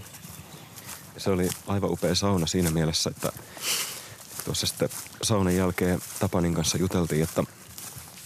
Se 1.17 1.29
oli 1.29 1.49
aivan 1.67 1.91
upea 1.91 2.15
sauna 2.15 2.47
siinä 2.47 2.71
mielessä, 2.71 3.09
että 3.09 3.31
tuossa 4.45 4.67
sitten 4.67 4.89
saunan 5.23 5.55
jälkeen 5.55 5.99
Tapanin 6.19 6.53
kanssa 6.53 6.77
juteltiin, 6.77 7.23
että 7.23 7.43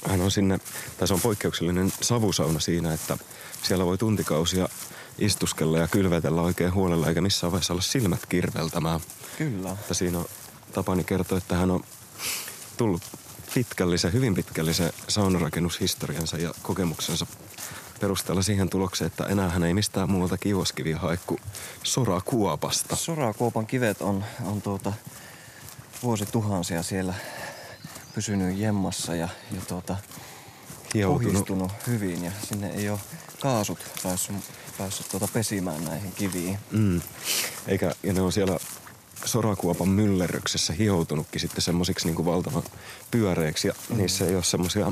hän 0.09 0.21
on 0.21 0.31
sinne, 0.31 0.59
tai 0.97 1.07
se 1.07 1.13
on 1.13 1.21
poikkeuksellinen 1.21 1.93
savusauna 2.01 2.59
siinä, 2.59 2.93
että 2.93 3.17
siellä 3.63 3.85
voi 3.85 3.97
tuntikausia 3.97 4.69
istuskella 5.21 5.77
ja 5.77 5.87
kylvetellä 5.87 6.41
oikein 6.41 6.73
huolella, 6.73 7.07
eikä 7.07 7.21
missään 7.21 7.51
vaiheessa 7.51 7.73
olla 7.73 7.81
silmät 7.81 8.25
kirveltämään. 8.29 8.99
kyllä. 9.37 9.71
Että 9.71 9.93
siinä 9.93 10.19
on, 10.19 10.25
Tapani 10.73 11.03
kertoi, 11.03 11.37
että 11.37 11.55
hän 11.55 11.71
on 11.71 11.83
tullut 12.77 13.01
pitkällisen, 13.53 14.13
hyvin 14.13 14.35
pitkällisen 14.35 14.93
saunarakennushistoriansa 15.07 16.37
ja 16.37 16.53
kokemuksensa 16.61 17.27
perusteella 17.99 18.41
siihen 18.41 18.69
tulokseen, 18.69 19.07
että 19.07 19.23
enää 19.23 19.49
hän 19.49 19.63
ei 19.63 19.73
mistään 19.73 20.11
muualta 20.11 20.37
kivoskiviä 20.37 20.97
hae 20.97 21.19
kuin 21.27 21.41
sorakuopasta. 21.83 22.95
Sorakuopan 22.95 23.67
kivet 23.67 24.01
on, 24.01 24.25
on 24.45 24.61
tuota, 24.61 24.93
vuosituhansia 26.03 26.83
siellä 26.83 27.13
pysynyt 28.15 28.57
jemmassa 28.57 29.15
ja, 29.15 29.29
ja 29.51 29.61
tuota, 29.67 29.97
Hioutunut. 30.93 31.71
hyvin 31.87 32.23
ja 32.23 32.31
sinne 32.43 32.69
ei 32.69 32.89
ole 32.89 32.99
kaasut 33.41 33.79
päässyt, 34.03 34.35
päässyt 34.81 35.09
tuota 35.09 35.27
pesimään 35.33 35.85
näihin 35.85 36.11
kiviin. 36.11 36.59
Mm. 36.71 37.01
Eikä, 37.67 37.91
ja 38.03 38.13
ne 38.13 38.21
on 38.21 38.31
siellä 38.31 38.59
sorakuopan 39.25 39.89
myllerryksessä 39.89 40.73
hioutunutkin 40.73 41.41
sitten 41.41 41.61
semmosiksi 41.61 42.07
niin 42.07 42.25
valtavan 42.25 42.63
pyöreiksi. 43.11 43.67
Ja 43.67 43.73
mm. 43.89 43.97
niissä 43.97 44.25
ei 44.25 44.35
ole 44.35 44.43
semmosia 44.43 44.91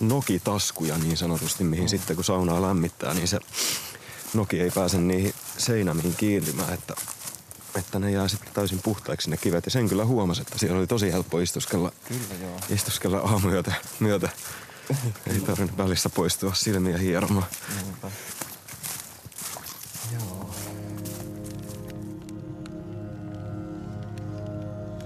nokitaskuja 0.00 0.98
niin 0.98 1.16
sanotusti, 1.16 1.64
mihin 1.64 1.84
mm. 1.84 1.88
sitten 1.88 2.16
kun 2.16 2.24
saunaa 2.24 2.62
lämmittää, 2.62 3.14
niin 3.14 3.28
se 3.28 3.38
noki 4.34 4.60
ei 4.60 4.70
pääse 4.70 4.98
niihin 4.98 5.34
seinämiin 5.58 6.14
kiinnymään, 6.16 6.74
että, 6.74 6.94
että 7.78 7.98
ne 7.98 8.10
jää 8.10 8.28
sitten 8.28 8.54
täysin 8.54 8.80
puhtaiksi 8.82 9.30
ne 9.30 9.36
kivet. 9.36 9.64
Ja 9.64 9.70
sen 9.70 9.88
kyllä 9.88 10.04
huomasi, 10.04 10.42
että 10.42 10.58
siellä 10.58 10.78
oli 10.78 10.86
tosi 10.86 11.12
helppo 11.12 11.40
istuskella, 11.40 11.92
Kyllä 12.08 12.44
joo. 12.44 12.60
istuskella 12.70 13.18
aamuyötä 13.18 13.72
myötä. 14.00 14.28
Ei 15.26 15.40
tarvinnut 15.40 15.78
välissä 15.78 16.08
poistua 16.08 16.54
silmiä 16.54 16.98
hieromaan. 16.98 17.46
Niinpä. 17.82 18.10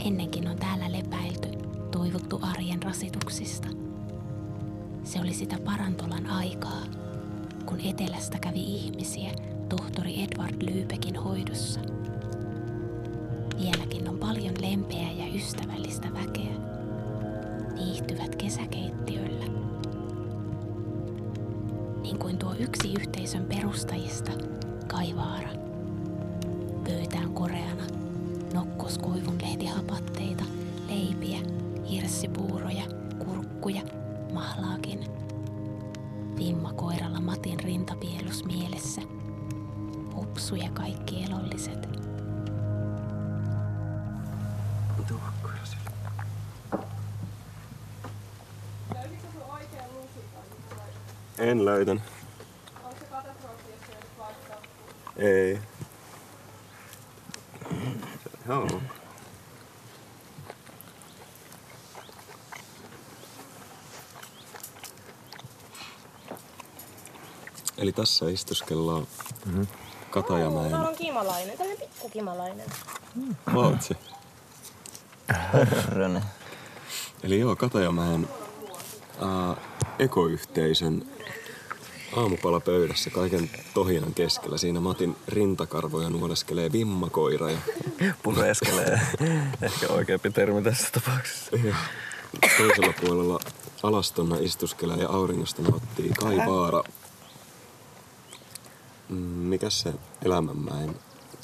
Ennenkin 0.04 0.48
on 0.48 0.56
täällä 0.56 0.92
lepäilty, 0.92 1.48
toivottu 1.90 2.40
arjen 2.42 2.82
rasituksista. 2.82 3.68
Se 5.04 5.20
oli 5.20 5.34
sitä 5.34 5.56
parantolan 5.64 6.26
aikaa, 6.26 6.82
kun 7.66 7.80
etelästä 7.80 8.38
kävi 8.38 8.74
ihmisiä 8.74 9.30
tohtori 9.68 10.22
Edward 10.22 10.62
Lübeckin 10.62 11.16
hoidossa. 11.16 11.80
Vieläkin 13.60 14.08
on 14.08 14.18
paljon 14.18 14.54
lempeää 14.60 15.12
ja 15.12 15.34
ystävällistä 15.34 16.08
väkeä. 16.14 16.54
Viihtyvät 17.74 18.36
kesäkeittiöllä. 18.36 19.44
Niin 22.02 22.18
kuin 22.18 22.38
tuo 22.38 22.54
yksi 22.58 22.92
yhteisön 23.00 23.44
perustajista, 23.44 24.30
Kaivaara. 24.86 25.50
Pöytä 26.84 27.18
on 27.18 27.32
nokkoskoivun 28.88 29.38
lehtihapatteita, 29.42 30.44
leipiä, 30.88 31.38
hirssipuuroja, 31.90 32.84
kurkkuja, 33.18 33.82
mahlaakin. 34.32 35.04
Vimma 36.36 36.72
koiralla 36.72 37.20
Matin 37.20 37.60
rintapielus 37.60 38.44
mielessä. 38.44 39.00
Hupsu 40.14 40.54
ja 40.54 40.70
kaikki 40.70 41.24
elolliset. 41.24 41.88
En 51.38 51.64
löytänyt. 51.64 52.02
Ei. 55.16 55.58
Joo. 58.48 58.80
Eli 67.78 67.87
tässä 67.98 68.30
istuskellaan 68.30 69.06
mm-hmm. 69.46 69.66
Katajamäen 70.10 70.70
Täällä 70.70 70.88
on 70.88 70.94
kimalainen, 70.96 71.58
tämmöinen 71.58 71.88
pikku 71.88 72.08
kimalainen. 72.08 72.66
vaatsi. 73.54 73.96
Herranen. 75.52 76.22
Eli 77.22 77.38
joo, 77.40 77.56
Katajamäen 77.56 78.28
ää, 79.20 79.56
ekoyhteisön 79.98 81.06
aamupalapöydässä 82.16 83.10
kaiken 83.10 83.50
tohinan 83.74 84.14
keskellä. 84.14 84.58
Siinä 84.58 84.80
Matin 84.80 85.16
rintakarvoja 85.28 86.10
nuoleskelee 86.10 86.72
vimmakoira 86.72 87.50
ja 87.50 87.58
Pureskelee. 88.22 89.00
Ehkä 89.62 89.88
oikeampi 89.88 90.30
termi 90.30 90.62
tässä 90.62 90.88
tapauksessa. 90.92 91.56
ja 91.64 91.74
toisella 92.58 92.94
puolella 93.00 93.40
alastonna 93.82 94.36
istuskelee 94.40 94.96
ja 94.96 95.08
auringosta 95.08 95.62
nauttii 95.62 96.10
Kai 96.10 96.36
Mikäs 99.08 99.80
se 99.80 99.92
Elämänmäen 100.24 100.96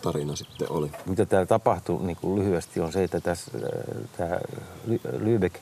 tarina 0.03 0.37
sitten 0.37 0.71
oli? 0.71 0.91
mitä 1.07 1.27
täällä 1.27 1.47
tapahtui 1.47 2.03
niin 2.03 2.17
kuin 2.17 2.39
lyhyesti 2.39 2.81
on 2.81 2.93
se, 2.93 3.05
että 3.05 3.21
tässä 3.21 3.51
äh, 3.55 4.09
tämä 4.17 4.39
Lübeck 5.19 5.59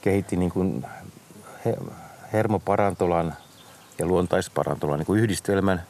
kehitti 0.00 0.36
niin 0.36 0.50
kuin 0.50 0.86
he, 1.64 1.76
hermoparantolan 2.32 3.34
ja 3.98 4.06
luontaisparantolan 4.06 4.98
niin 4.98 5.06
kuin 5.06 5.20
yhdistelmän, 5.20 5.82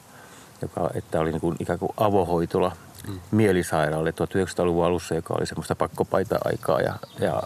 joka 0.63 0.91
että 0.95 1.21
oli 1.21 1.31
niin 1.31 1.41
kuin 1.41 1.57
ikään 1.61 1.79
kuin 1.79 1.93
avohoitola 1.97 2.77
mm. 3.09 3.21
mielisairaalle 3.31 4.11
1900-luvun 4.11 4.85
alussa, 4.85 5.15
joka 5.15 5.35
oli 5.39 5.47
semmoista 5.47 5.75
pakkopaita-aikaa. 5.75 6.81
Ja, 6.81 6.95
ja 7.21 7.43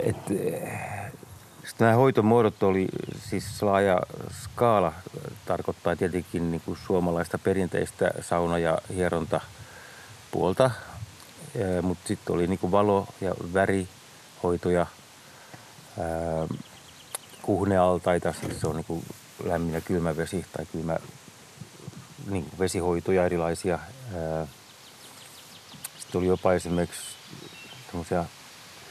et, 0.00 0.16
nämä 1.78 1.92
hoitomuodot 1.92 2.62
oli 2.62 2.88
siis 3.28 3.62
laaja 3.62 4.00
skaala, 4.42 4.92
tarkoittaa 5.46 5.96
tietenkin 5.96 6.50
niin 6.50 6.60
kuin 6.60 6.78
suomalaista 6.86 7.38
perinteistä 7.38 8.10
sauna- 8.20 8.58
ja 8.58 8.78
hierontapuolta, 8.94 10.70
mutta 11.82 12.08
sitten 12.08 12.34
oli 12.34 12.46
niin 12.46 12.58
kuin 12.58 12.72
valo- 12.72 13.08
ja 13.20 13.34
värihoitoja, 13.54 14.86
kuhnealtaita, 17.42 18.34
siis 18.40 18.60
se 18.60 18.66
on 18.66 18.76
niin 18.76 18.84
kuin 18.84 19.04
lämmin 19.44 19.74
ja 19.74 19.80
kylmä 19.80 20.16
vesi 20.16 20.46
tai 20.52 20.66
kylmä 20.66 20.96
niin 22.30 22.44
kuin 22.44 22.58
vesihoitoja 22.58 23.26
erilaisia. 23.26 23.78
Sitten 25.98 26.18
oli 26.18 26.26
jopa 26.26 26.52
esimerkiksi 26.52 27.02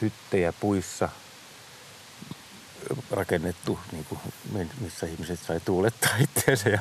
hyttejä 0.02 0.54
puissa 0.54 1.10
rakennettu, 3.12 3.80
niin 3.92 4.06
kuin, 4.06 4.20
missä 4.82 5.06
ihmiset 5.06 5.40
sai 5.40 5.60
tuulettaa 5.60 6.12
itseensä. 6.38 6.70
Ja, 6.70 6.80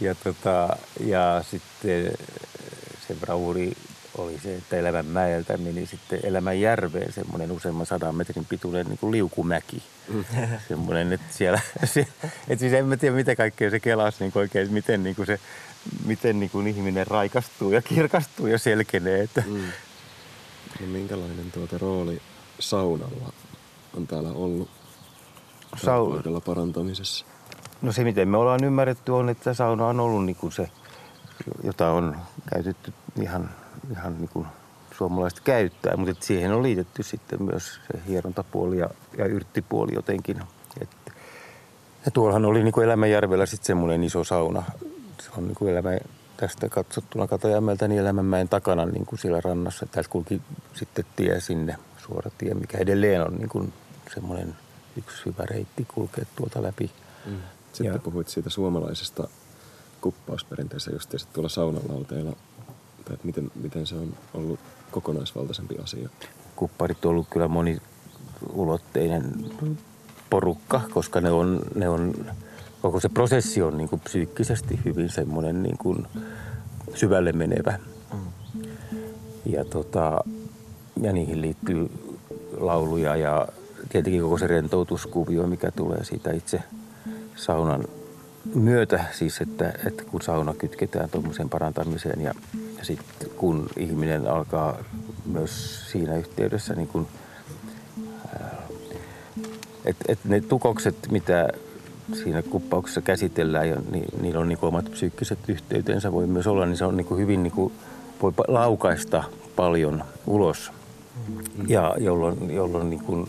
ja, 0.00 0.14
tota, 0.14 0.76
ja 1.00 1.44
sitten 1.50 2.12
se 3.08 3.14
brauri 3.14 3.72
oli 4.18 4.38
se, 4.42 4.54
että 4.54 4.76
Elämänmäeltä 4.76 5.56
meni 5.56 5.86
sitten 5.86 6.20
Elämänjärveen 6.22 7.12
semmoinen 7.12 7.52
useamman 7.52 7.86
sadan 7.86 8.14
metrin 8.14 8.44
pituinen 8.44 8.86
niin 8.86 8.98
kuin 8.98 9.10
liukumäki. 9.10 9.82
Mm. 10.08 10.24
semmoinen, 10.68 11.12
että 11.12 11.26
siellä, 11.30 11.60
että 12.48 12.60
siis 12.60 12.72
en 12.72 12.86
mä 12.86 12.96
tiedä 12.96 13.16
mitä 13.16 13.36
kaikkea 13.36 13.70
se 13.70 13.80
kelasi 13.80 14.16
niin 14.20 14.32
oikein, 14.34 14.72
miten, 14.72 15.02
niin 15.02 15.16
kuin 15.16 15.26
se, 15.26 15.40
miten 16.04 16.40
niin 16.40 16.50
kuin 16.50 16.66
ihminen 16.66 17.06
raikastuu 17.06 17.72
ja 17.72 17.82
kirkastuu 17.82 18.46
ja 18.46 18.58
selkenee. 18.58 19.22
Että. 19.22 19.42
Mm. 19.46 19.72
No 20.80 20.86
minkälainen 20.86 21.52
tuota 21.52 21.78
rooli 21.78 22.22
saunalla 22.60 23.32
on 23.96 24.06
täällä 24.06 24.28
ollut 24.28 24.70
Sau- 25.76 26.40
parantamisessa? 26.44 27.26
No 27.82 27.92
se, 27.92 28.04
miten 28.04 28.28
me 28.28 28.36
ollaan 28.36 28.64
ymmärretty, 28.64 29.12
on, 29.12 29.28
että 29.28 29.54
sauna 29.54 29.86
on 29.86 30.00
ollut 30.00 30.24
niin 30.24 30.36
kuin 30.36 30.52
se, 30.52 30.70
jota 31.62 31.90
on 31.90 32.16
käytetty 32.52 32.92
ihan 33.20 33.50
ihan 33.92 34.18
niin 34.18 34.28
kuin 34.28 34.46
suomalaiset 34.96 35.40
käyttää, 35.40 35.96
mutta 35.96 36.10
että 36.10 36.26
siihen 36.26 36.52
on 36.52 36.62
liitetty 36.62 37.02
sitten 37.02 37.42
myös 37.42 37.80
se 37.92 38.00
hierontapuoli 38.08 38.78
ja, 38.78 38.90
ja 39.18 39.26
yrttipuoli 39.26 39.94
jotenkin. 39.94 40.40
Et, 40.80 40.88
ja 42.04 42.10
tuollahan 42.10 42.44
oli 42.44 42.62
niin 42.62 42.72
kuin 42.72 42.84
Elämänjärvellä 42.84 43.46
sitten 43.46 43.66
semmoinen 43.66 44.04
iso 44.04 44.24
sauna. 44.24 44.62
Se 45.20 45.30
on 45.38 45.44
niin 45.44 45.54
kuin 45.54 45.72
elämä, 45.72 45.90
tästä 46.36 46.68
katsottuna 46.68 47.26
Katajamältä 47.26 47.88
niin 47.88 48.00
Elämänmäen 48.00 48.48
takana 48.48 48.86
niin 48.86 49.06
kuin 49.06 49.18
siellä 49.18 49.40
rannassa. 49.40 49.86
Täältä 49.86 50.10
kulki 50.10 50.42
sitten 50.74 51.04
tie 51.16 51.40
sinne, 51.40 51.76
suora 51.98 52.30
tie, 52.38 52.54
mikä 52.54 52.78
edelleen 52.78 53.22
on 53.22 53.34
niin 53.34 53.48
kuin 53.48 53.72
semmoinen 54.14 54.56
yksi 54.98 55.26
hyvä 55.26 55.46
reitti 55.46 55.86
kulkea 55.94 56.24
tuolta 56.36 56.62
läpi. 56.62 56.90
Mm. 57.26 57.36
Sitten 57.72 57.92
ja, 57.94 57.98
puhuit 57.98 58.28
siitä 58.28 58.50
suomalaisesta 58.50 59.28
kuppausperinteessä 60.00 60.90
just 60.90 61.14
tuolla 61.32 61.48
saunalauteilla 61.48 62.30
tai 63.04 63.14
että 63.14 63.26
miten, 63.26 63.50
miten 63.54 63.86
se 63.86 63.94
on 63.94 64.14
ollut 64.34 64.60
kokonaisvaltaisempi 64.90 65.76
asia? 65.82 66.08
Kupparit 66.56 67.04
on 67.04 67.10
ollut 67.10 67.28
kyllä 67.30 67.48
moniulotteinen 67.48 69.44
porukka, 70.30 70.80
koska 70.94 71.20
ne 71.20 71.30
on, 71.30 71.60
ne 71.74 71.88
on 71.88 72.14
koko 72.82 73.00
se 73.00 73.08
prosessi 73.08 73.62
on 73.62 73.76
niin 73.76 73.88
kuin 73.88 74.00
psyykkisesti 74.00 74.80
hyvin 74.84 75.10
semmoinen 75.10 75.62
niin 75.62 75.78
kuin 75.78 76.06
syvälle 76.94 77.32
menevä. 77.32 77.78
Mm. 78.12 78.20
Ja, 79.46 79.64
tota, 79.64 80.24
ja 81.02 81.12
niihin 81.12 81.42
liittyy 81.42 81.90
lauluja 82.56 83.16
ja 83.16 83.48
tietenkin 83.88 84.22
koko 84.22 84.38
se 84.38 84.46
rentoutuskuvio, 84.46 85.46
mikä 85.46 85.70
tulee 85.70 86.04
siitä 86.04 86.32
itse 86.32 86.62
saunan 87.36 87.84
myötä, 88.54 89.04
siis 89.12 89.40
että, 89.40 89.72
että 89.86 90.04
kun 90.04 90.22
sauna 90.22 90.54
kytketään 90.54 91.10
tuommoiseen 91.10 91.48
parantamiseen 91.48 92.20
ja, 92.20 92.34
ja 92.78 92.84
sitten 92.84 93.30
kun 93.36 93.68
ihminen 93.76 94.26
alkaa 94.26 94.78
myös 95.26 95.82
siinä 95.90 96.16
yhteydessä 96.16 96.74
niin 96.74 96.88
kun, 96.88 97.08
että 99.84 100.04
et 100.08 100.18
ne 100.24 100.40
tukokset, 100.40 100.96
mitä 101.10 101.48
siinä 102.22 102.42
kuppauksessa 102.42 103.00
käsitellään 103.00 103.68
ja 103.68 103.76
ni, 103.90 104.04
niillä 104.20 104.40
on 104.40 104.48
niin 104.48 104.58
omat 104.62 104.90
psyykkiset 104.90 105.38
yhteytensä 105.48 106.12
voi 106.12 106.26
myös 106.26 106.46
olla, 106.46 106.66
niin 106.66 106.76
se 106.76 106.84
on 106.84 106.96
niin 106.96 107.16
hyvin 107.16 107.42
niin 107.42 107.52
kuin, 107.52 107.72
voi 108.22 108.32
laukaista 108.48 109.24
paljon 109.56 110.04
ulos. 110.26 110.72
Ja 111.68 111.94
jolloin, 111.98 112.50
jolloin 112.50 112.90
niin 112.90 113.04
kuin 113.04 113.28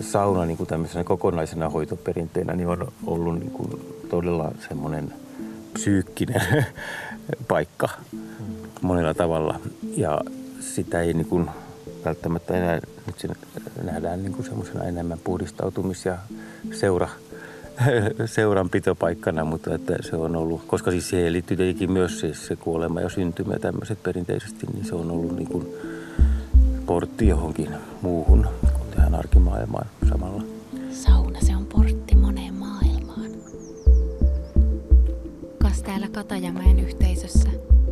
sauna 0.00 0.44
niin 0.44 0.56
kuin 0.56 0.68
kokonaisena 1.04 1.68
hoitoperinteenä 1.68 2.56
niin 2.56 2.68
on 2.68 2.92
ollut 3.06 3.38
niin 3.38 3.50
kuin 3.50 3.70
todella 4.10 4.52
semmoinen 4.68 5.12
psyykkinen 5.72 6.66
paikka 7.48 7.88
monella 8.82 9.14
tavalla. 9.14 9.60
Ja 9.96 10.20
sitä 10.60 11.00
ei 11.00 11.14
niin 11.14 11.26
kuin 11.26 11.50
välttämättä 12.04 12.54
enää, 12.56 12.80
nyt 13.06 13.18
siinä 13.18 13.34
nähdään 13.82 14.22
niin 14.22 14.32
kuin 14.32 14.44
semmoisena 14.44 14.84
enemmän 14.84 15.18
puhdistautumis- 15.18 16.06
ja 16.06 16.18
seura, 16.72 17.08
seuranpitopaikkana, 18.26 19.44
mutta 19.44 19.74
että 19.74 19.96
se 20.00 20.16
on 20.16 20.36
ollut, 20.36 20.66
koska 20.66 20.90
siis 20.90 21.08
siihen 21.08 21.32
liittyy 21.32 21.56
tietenkin 21.56 21.92
myös 21.92 22.20
siis 22.20 22.46
se 22.46 22.56
kuolema 22.56 23.00
ja 23.00 23.08
syntymä 23.08 23.58
tämmöiset 23.58 24.02
perinteisesti, 24.02 24.66
niin 24.74 24.84
se 24.84 24.94
on 24.94 25.10
ollut 25.10 25.36
niin 25.36 25.48
kuin 25.48 25.66
portti 26.86 27.28
johonkin 27.28 27.68
muuhun 28.02 28.48
tähän 28.94 29.14
arkimaailmaan 29.14 29.86
samalla. 30.08 30.42
Sauna, 30.90 31.40
se 31.40 31.56
on 31.56 31.66
portti 31.66 32.16
moneen 32.16 32.54
maailmaan. 32.54 33.30
Kas 35.62 35.82
täällä 35.82 36.08
Katajamäen 36.08 36.78
yhteisössä 36.78 37.48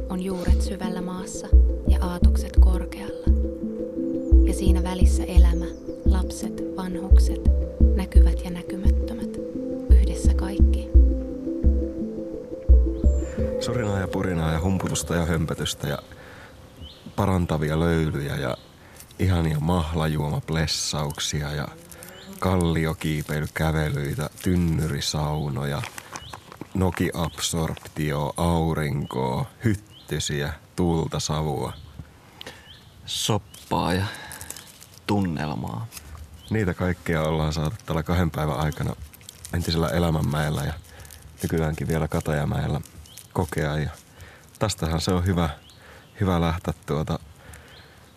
on 0.08 0.22
juuret 0.22 0.62
syvällä 0.62 1.00
maassa 1.00 1.46
ja 1.88 1.98
aatokset 2.00 2.56
korkealla. 2.60 3.26
Ja 4.46 4.54
siinä 4.54 4.82
välissä 4.82 5.24
elämä, 5.24 5.66
lapset, 6.04 6.62
vanhukset, 6.76 7.40
näkyvät 7.96 8.44
ja 8.44 8.50
näkymättömät, 8.50 9.36
yhdessä 9.90 10.34
kaikki. 10.34 10.90
Sorinaa 13.60 13.98
ja 13.98 14.08
purinaa 14.08 14.52
ja 14.52 14.60
humputusta 14.60 15.14
ja 15.14 15.24
hömpötystä 15.26 15.88
ja 15.88 15.98
parantavia 17.16 17.80
löylyjä 17.80 18.36
ja 18.36 18.56
ihania 19.20 19.60
mahlajuomaplessauksia 19.60 21.52
ja 21.52 21.68
kalliokiipeilykävelyitä, 22.38 24.30
tynnyrisaunoja, 24.42 25.82
nokiabsorptio, 26.74 28.34
aurinkoa, 28.36 29.46
hyttysiä, 29.64 30.52
tulta, 30.76 31.20
savua. 31.20 31.72
Soppaa 33.06 33.92
ja 33.94 34.04
tunnelmaa. 35.06 35.86
Niitä 36.50 36.74
kaikkea 36.74 37.22
ollaan 37.22 37.52
saatu 37.52 37.76
tällä 37.86 38.02
kahden 38.02 38.30
päivän 38.30 38.58
aikana 38.60 38.96
entisellä 39.54 39.88
Elämänmäellä 39.88 40.64
ja 40.64 40.72
nykyäänkin 41.42 41.88
vielä 41.88 42.08
Katajamäellä 42.08 42.80
kokea. 43.32 43.78
Ja 43.78 43.90
tästähän 44.58 45.00
se 45.00 45.12
on 45.12 45.26
hyvä, 45.26 45.48
hyvä 46.20 46.40
lähteä 46.40 46.74
tuota 46.86 47.18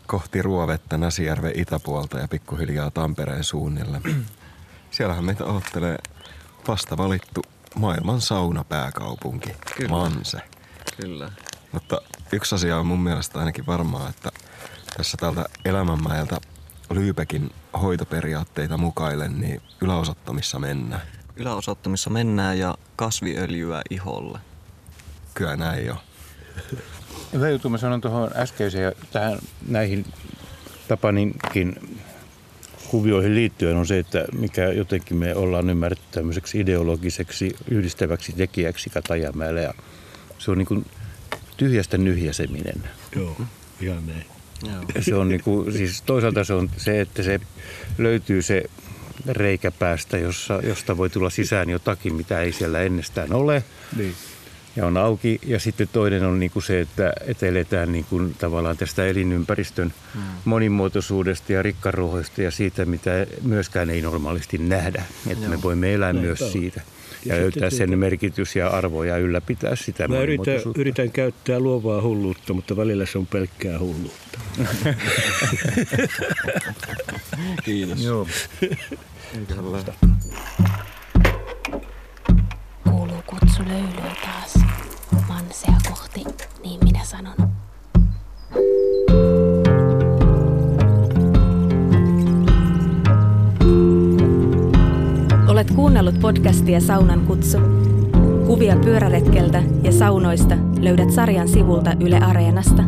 kohti 0.07 0.41
Ruovettä, 0.41 0.97
Näsijärven 0.97 1.51
itäpuolta 1.55 2.19
ja 2.19 2.27
pikkuhiljaa 2.27 2.91
Tampereen 2.91 3.43
suunnille. 3.43 4.01
Siellähän 4.91 5.23
meitä 5.23 5.45
odottelee 5.45 5.97
vasta 6.67 6.97
valittu 6.97 7.41
maailman 7.75 8.21
saunapääkaupunki, 8.21 9.49
Kyllä. 9.77 9.89
Manse. 9.89 10.37
Kyllä. 11.01 11.31
Mutta 11.71 12.01
yksi 12.31 12.55
asia 12.55 12.77
on 12.77 12.85
mun 12.85 12.99
mielestä 12.99 13.39
ainakin 13.39 13.65
varmaa, 13.65 14.09
että 14.09 14.31
tässä 14.97 15.17
täältä 15.17 15.45
Elämänmäeltä 15.65 16.37
Lyypekin 16.89 17.51
hoitoperiaatteita 17.81 18.77
mukaillen, 18.77 19.39
niin 19.39 19.61
yläosattomissa 19.81 20.59
mennään. 20.59 21.01
Yläosattomissa 21.35 22.09
mennään 22.09 22.59
ja 22.59 22.77
kasviöljyä 22.95 23.81
iholle. 23.89 24.39
Kyllä 25.33 25.55
näin 25.55 25.85
jo. 25.85 25.95
Hyvä 27.33 27.49
juttu, 27.49 27.69
mä 27.69 27.77
sanon 27.77 28.01
tuohon 28.01 28.31
äskeiseen 28.35 28.83
ja 28.83 28.91
tähän 29.11 29.39
näihin 29.67 30.05
Tapaninkin 30.87 31.75
kuvioihin 32.87 33.35
liittyen 33.35 33.75
on 33.77 33.87
se, 33.87 33.99
että 33.99 34.25
mikä 34.37 34.71
jotenkin 34.71 35.17
me 35.17 35.35
ollaan 35.35 35.69
ymmärretty 35.69 36.05
tämmöiseksi 36.11 36.59
ideologiseksi 36.59 37.55
yhdistäväksi 37.71 38.33
tekijäksi 38.33 38.89
Katajamäellä. 38.89 39.61
Ja 39.61 39.73
se 40.39 40.51
on 40.51 40.57
niin 40.57 40.65
kuin 40.65 40.85
tyhjästä 41.57 41.97
nyhjäseminen. 41.97 42.83
Joo, 43.15 43.37
ihan 43.81 44.03
näin. 44.07 44.25
Se 44.99 45.15
on 45.15 45.29
niin 45.29 45.43
kuin, 45.43 45.73
siis 45.73 46.01
toisaalta 46.01 46.43
se 46.43 46.53
on 46.53 46.69
se, 46.77 47.01
että 47.01 47.23
se 47.23 47.39
löytyy 47.97 48.41
se 48.41 48.63
reikäpäästä, 49.27 50.17
jossa, 50.17 50.59
josta 50.63 50.97
voi 50.97 51.09
tulla 51.09 51.29
sisään 51.29 51.69
jotakin, 51.69 52.15
mitä 52.15 52.41
ei 52.41 52.51
siellä 52.51 52.81
ennestään 52.81 53.33
ole. 53.33 53.63
Niin. 53.97 54.15
Ja 54.75 54.85
on 54.85 54.97
auki. 54.97 55.39
Ja 55.45 55.59
sitten 55.59 55.89
toinen 55.93 56.23
on 56.23 56.39
niin 56.39 56.51
kuin 56.51 56.63
se, 56.63 56.79
että, 56.79 57.13
että 57.27 57.45
eletään 57.45 57.91
niin 57.91 58.05
kuin 58.09 58.35
tavallaan 58.37 58.77
tästä 58.77 59.05
elinympäristön 59.05 59.93
hmm. 60.13 60.23
monimuotoisuudesta 60.45 61.53
ja 61.53 61.61
rikkaruohoista 61.63 62.41
ja 62.41 62.51
siitä, 62.51 62.85
mitä 62.85 63.27
myöskään 63.41 63.89
ei 63.89 64.01
normaalisti 64.01 64.57
nähdä. 64.57 65.03
Että 65.27 65.45
Joo. 65.45 65.49
me 65.49 65.61
voimme 65.61 65.93
elää 65.93 66.13
Näin 66.13 66.25
myös 66.25 66.41
on. 66.41 66.51
siitä 66.51 66.81
ja, 67.25 67.35
ja 67.35 67.41
löytää 67.41 67.69
sen 67.69 67.87
tuota... 67.87 67.97
merkitys 67.97 68.55
ja 68.55 68.67
arvo 68.67 69.03
ja 69.03 69.17
ylläpitää 69.17 69.75
sitä 69.75 70.07
Mä 70.07 70.19
yritän, 70.19 70.61
yritän 70.75 71.11
käyttää 71.11 71.59
luovaa 71.59 72.01
hulluutta, 72.01 72.53
mutta 72.53 72.77
välillä 72.77 73.05
se 73.05 73.17
on 73.17 73.27
pelkkää 73.27 73.79
hulluutta. 73.79 74.39
Kiitos. 77.65 78.03
Joo. 78.03 78.27
Kuuluu 79.55 79.77
Mansea 85.67 85.91
kohti, 85.91 86.25
niin 86.63 86.79
minä 86.83 86.99
sanon. 87.03 87.35
Olet 95.47 95.71
kuunnellut 95.71 96.19
podcastia 96.19 96.79
Saunan 96.79 97.21
kutsu. 97.21 97.57
Kuvia 98.47 98.75
pyöräretkeltä 98.75 99.63
ja 99.83 99.91
saunoista 99.91 100.55
löydät 100.79 101.11
sarjan 101.11 101.47
sivulta 101.47 101.93
Yle 101.99 102.17
Areenasta. 102.17 102.83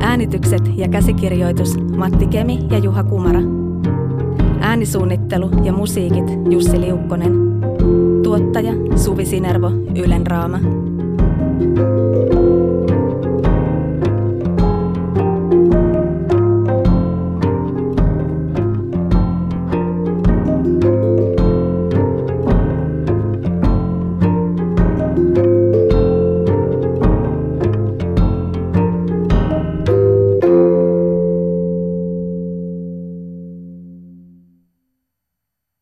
Äänitykset 0.00 0.62
ja 0.74 0.88
käsikirjoitus 0.88 1.76
Matti 1.96 2.26
Kemi 2.26 2.58
ja 2.70 2.78
Juha 2.78 3.04
Kumara. 3.04 3.40
Äänisuunnittelu 4.60 5.50
ja 5.62 5.72
musiikit 5.72 6.24
Jussi 6.50 6.80
Liukkonen. 6.80 7.32
Tuottaja 8.22 8.72
Suvi 8.96 9.26
Sinervo 9.26 9.70
Ylen 10.04 10.26
Raama. 10.26 10.58
Música 11.60 12.39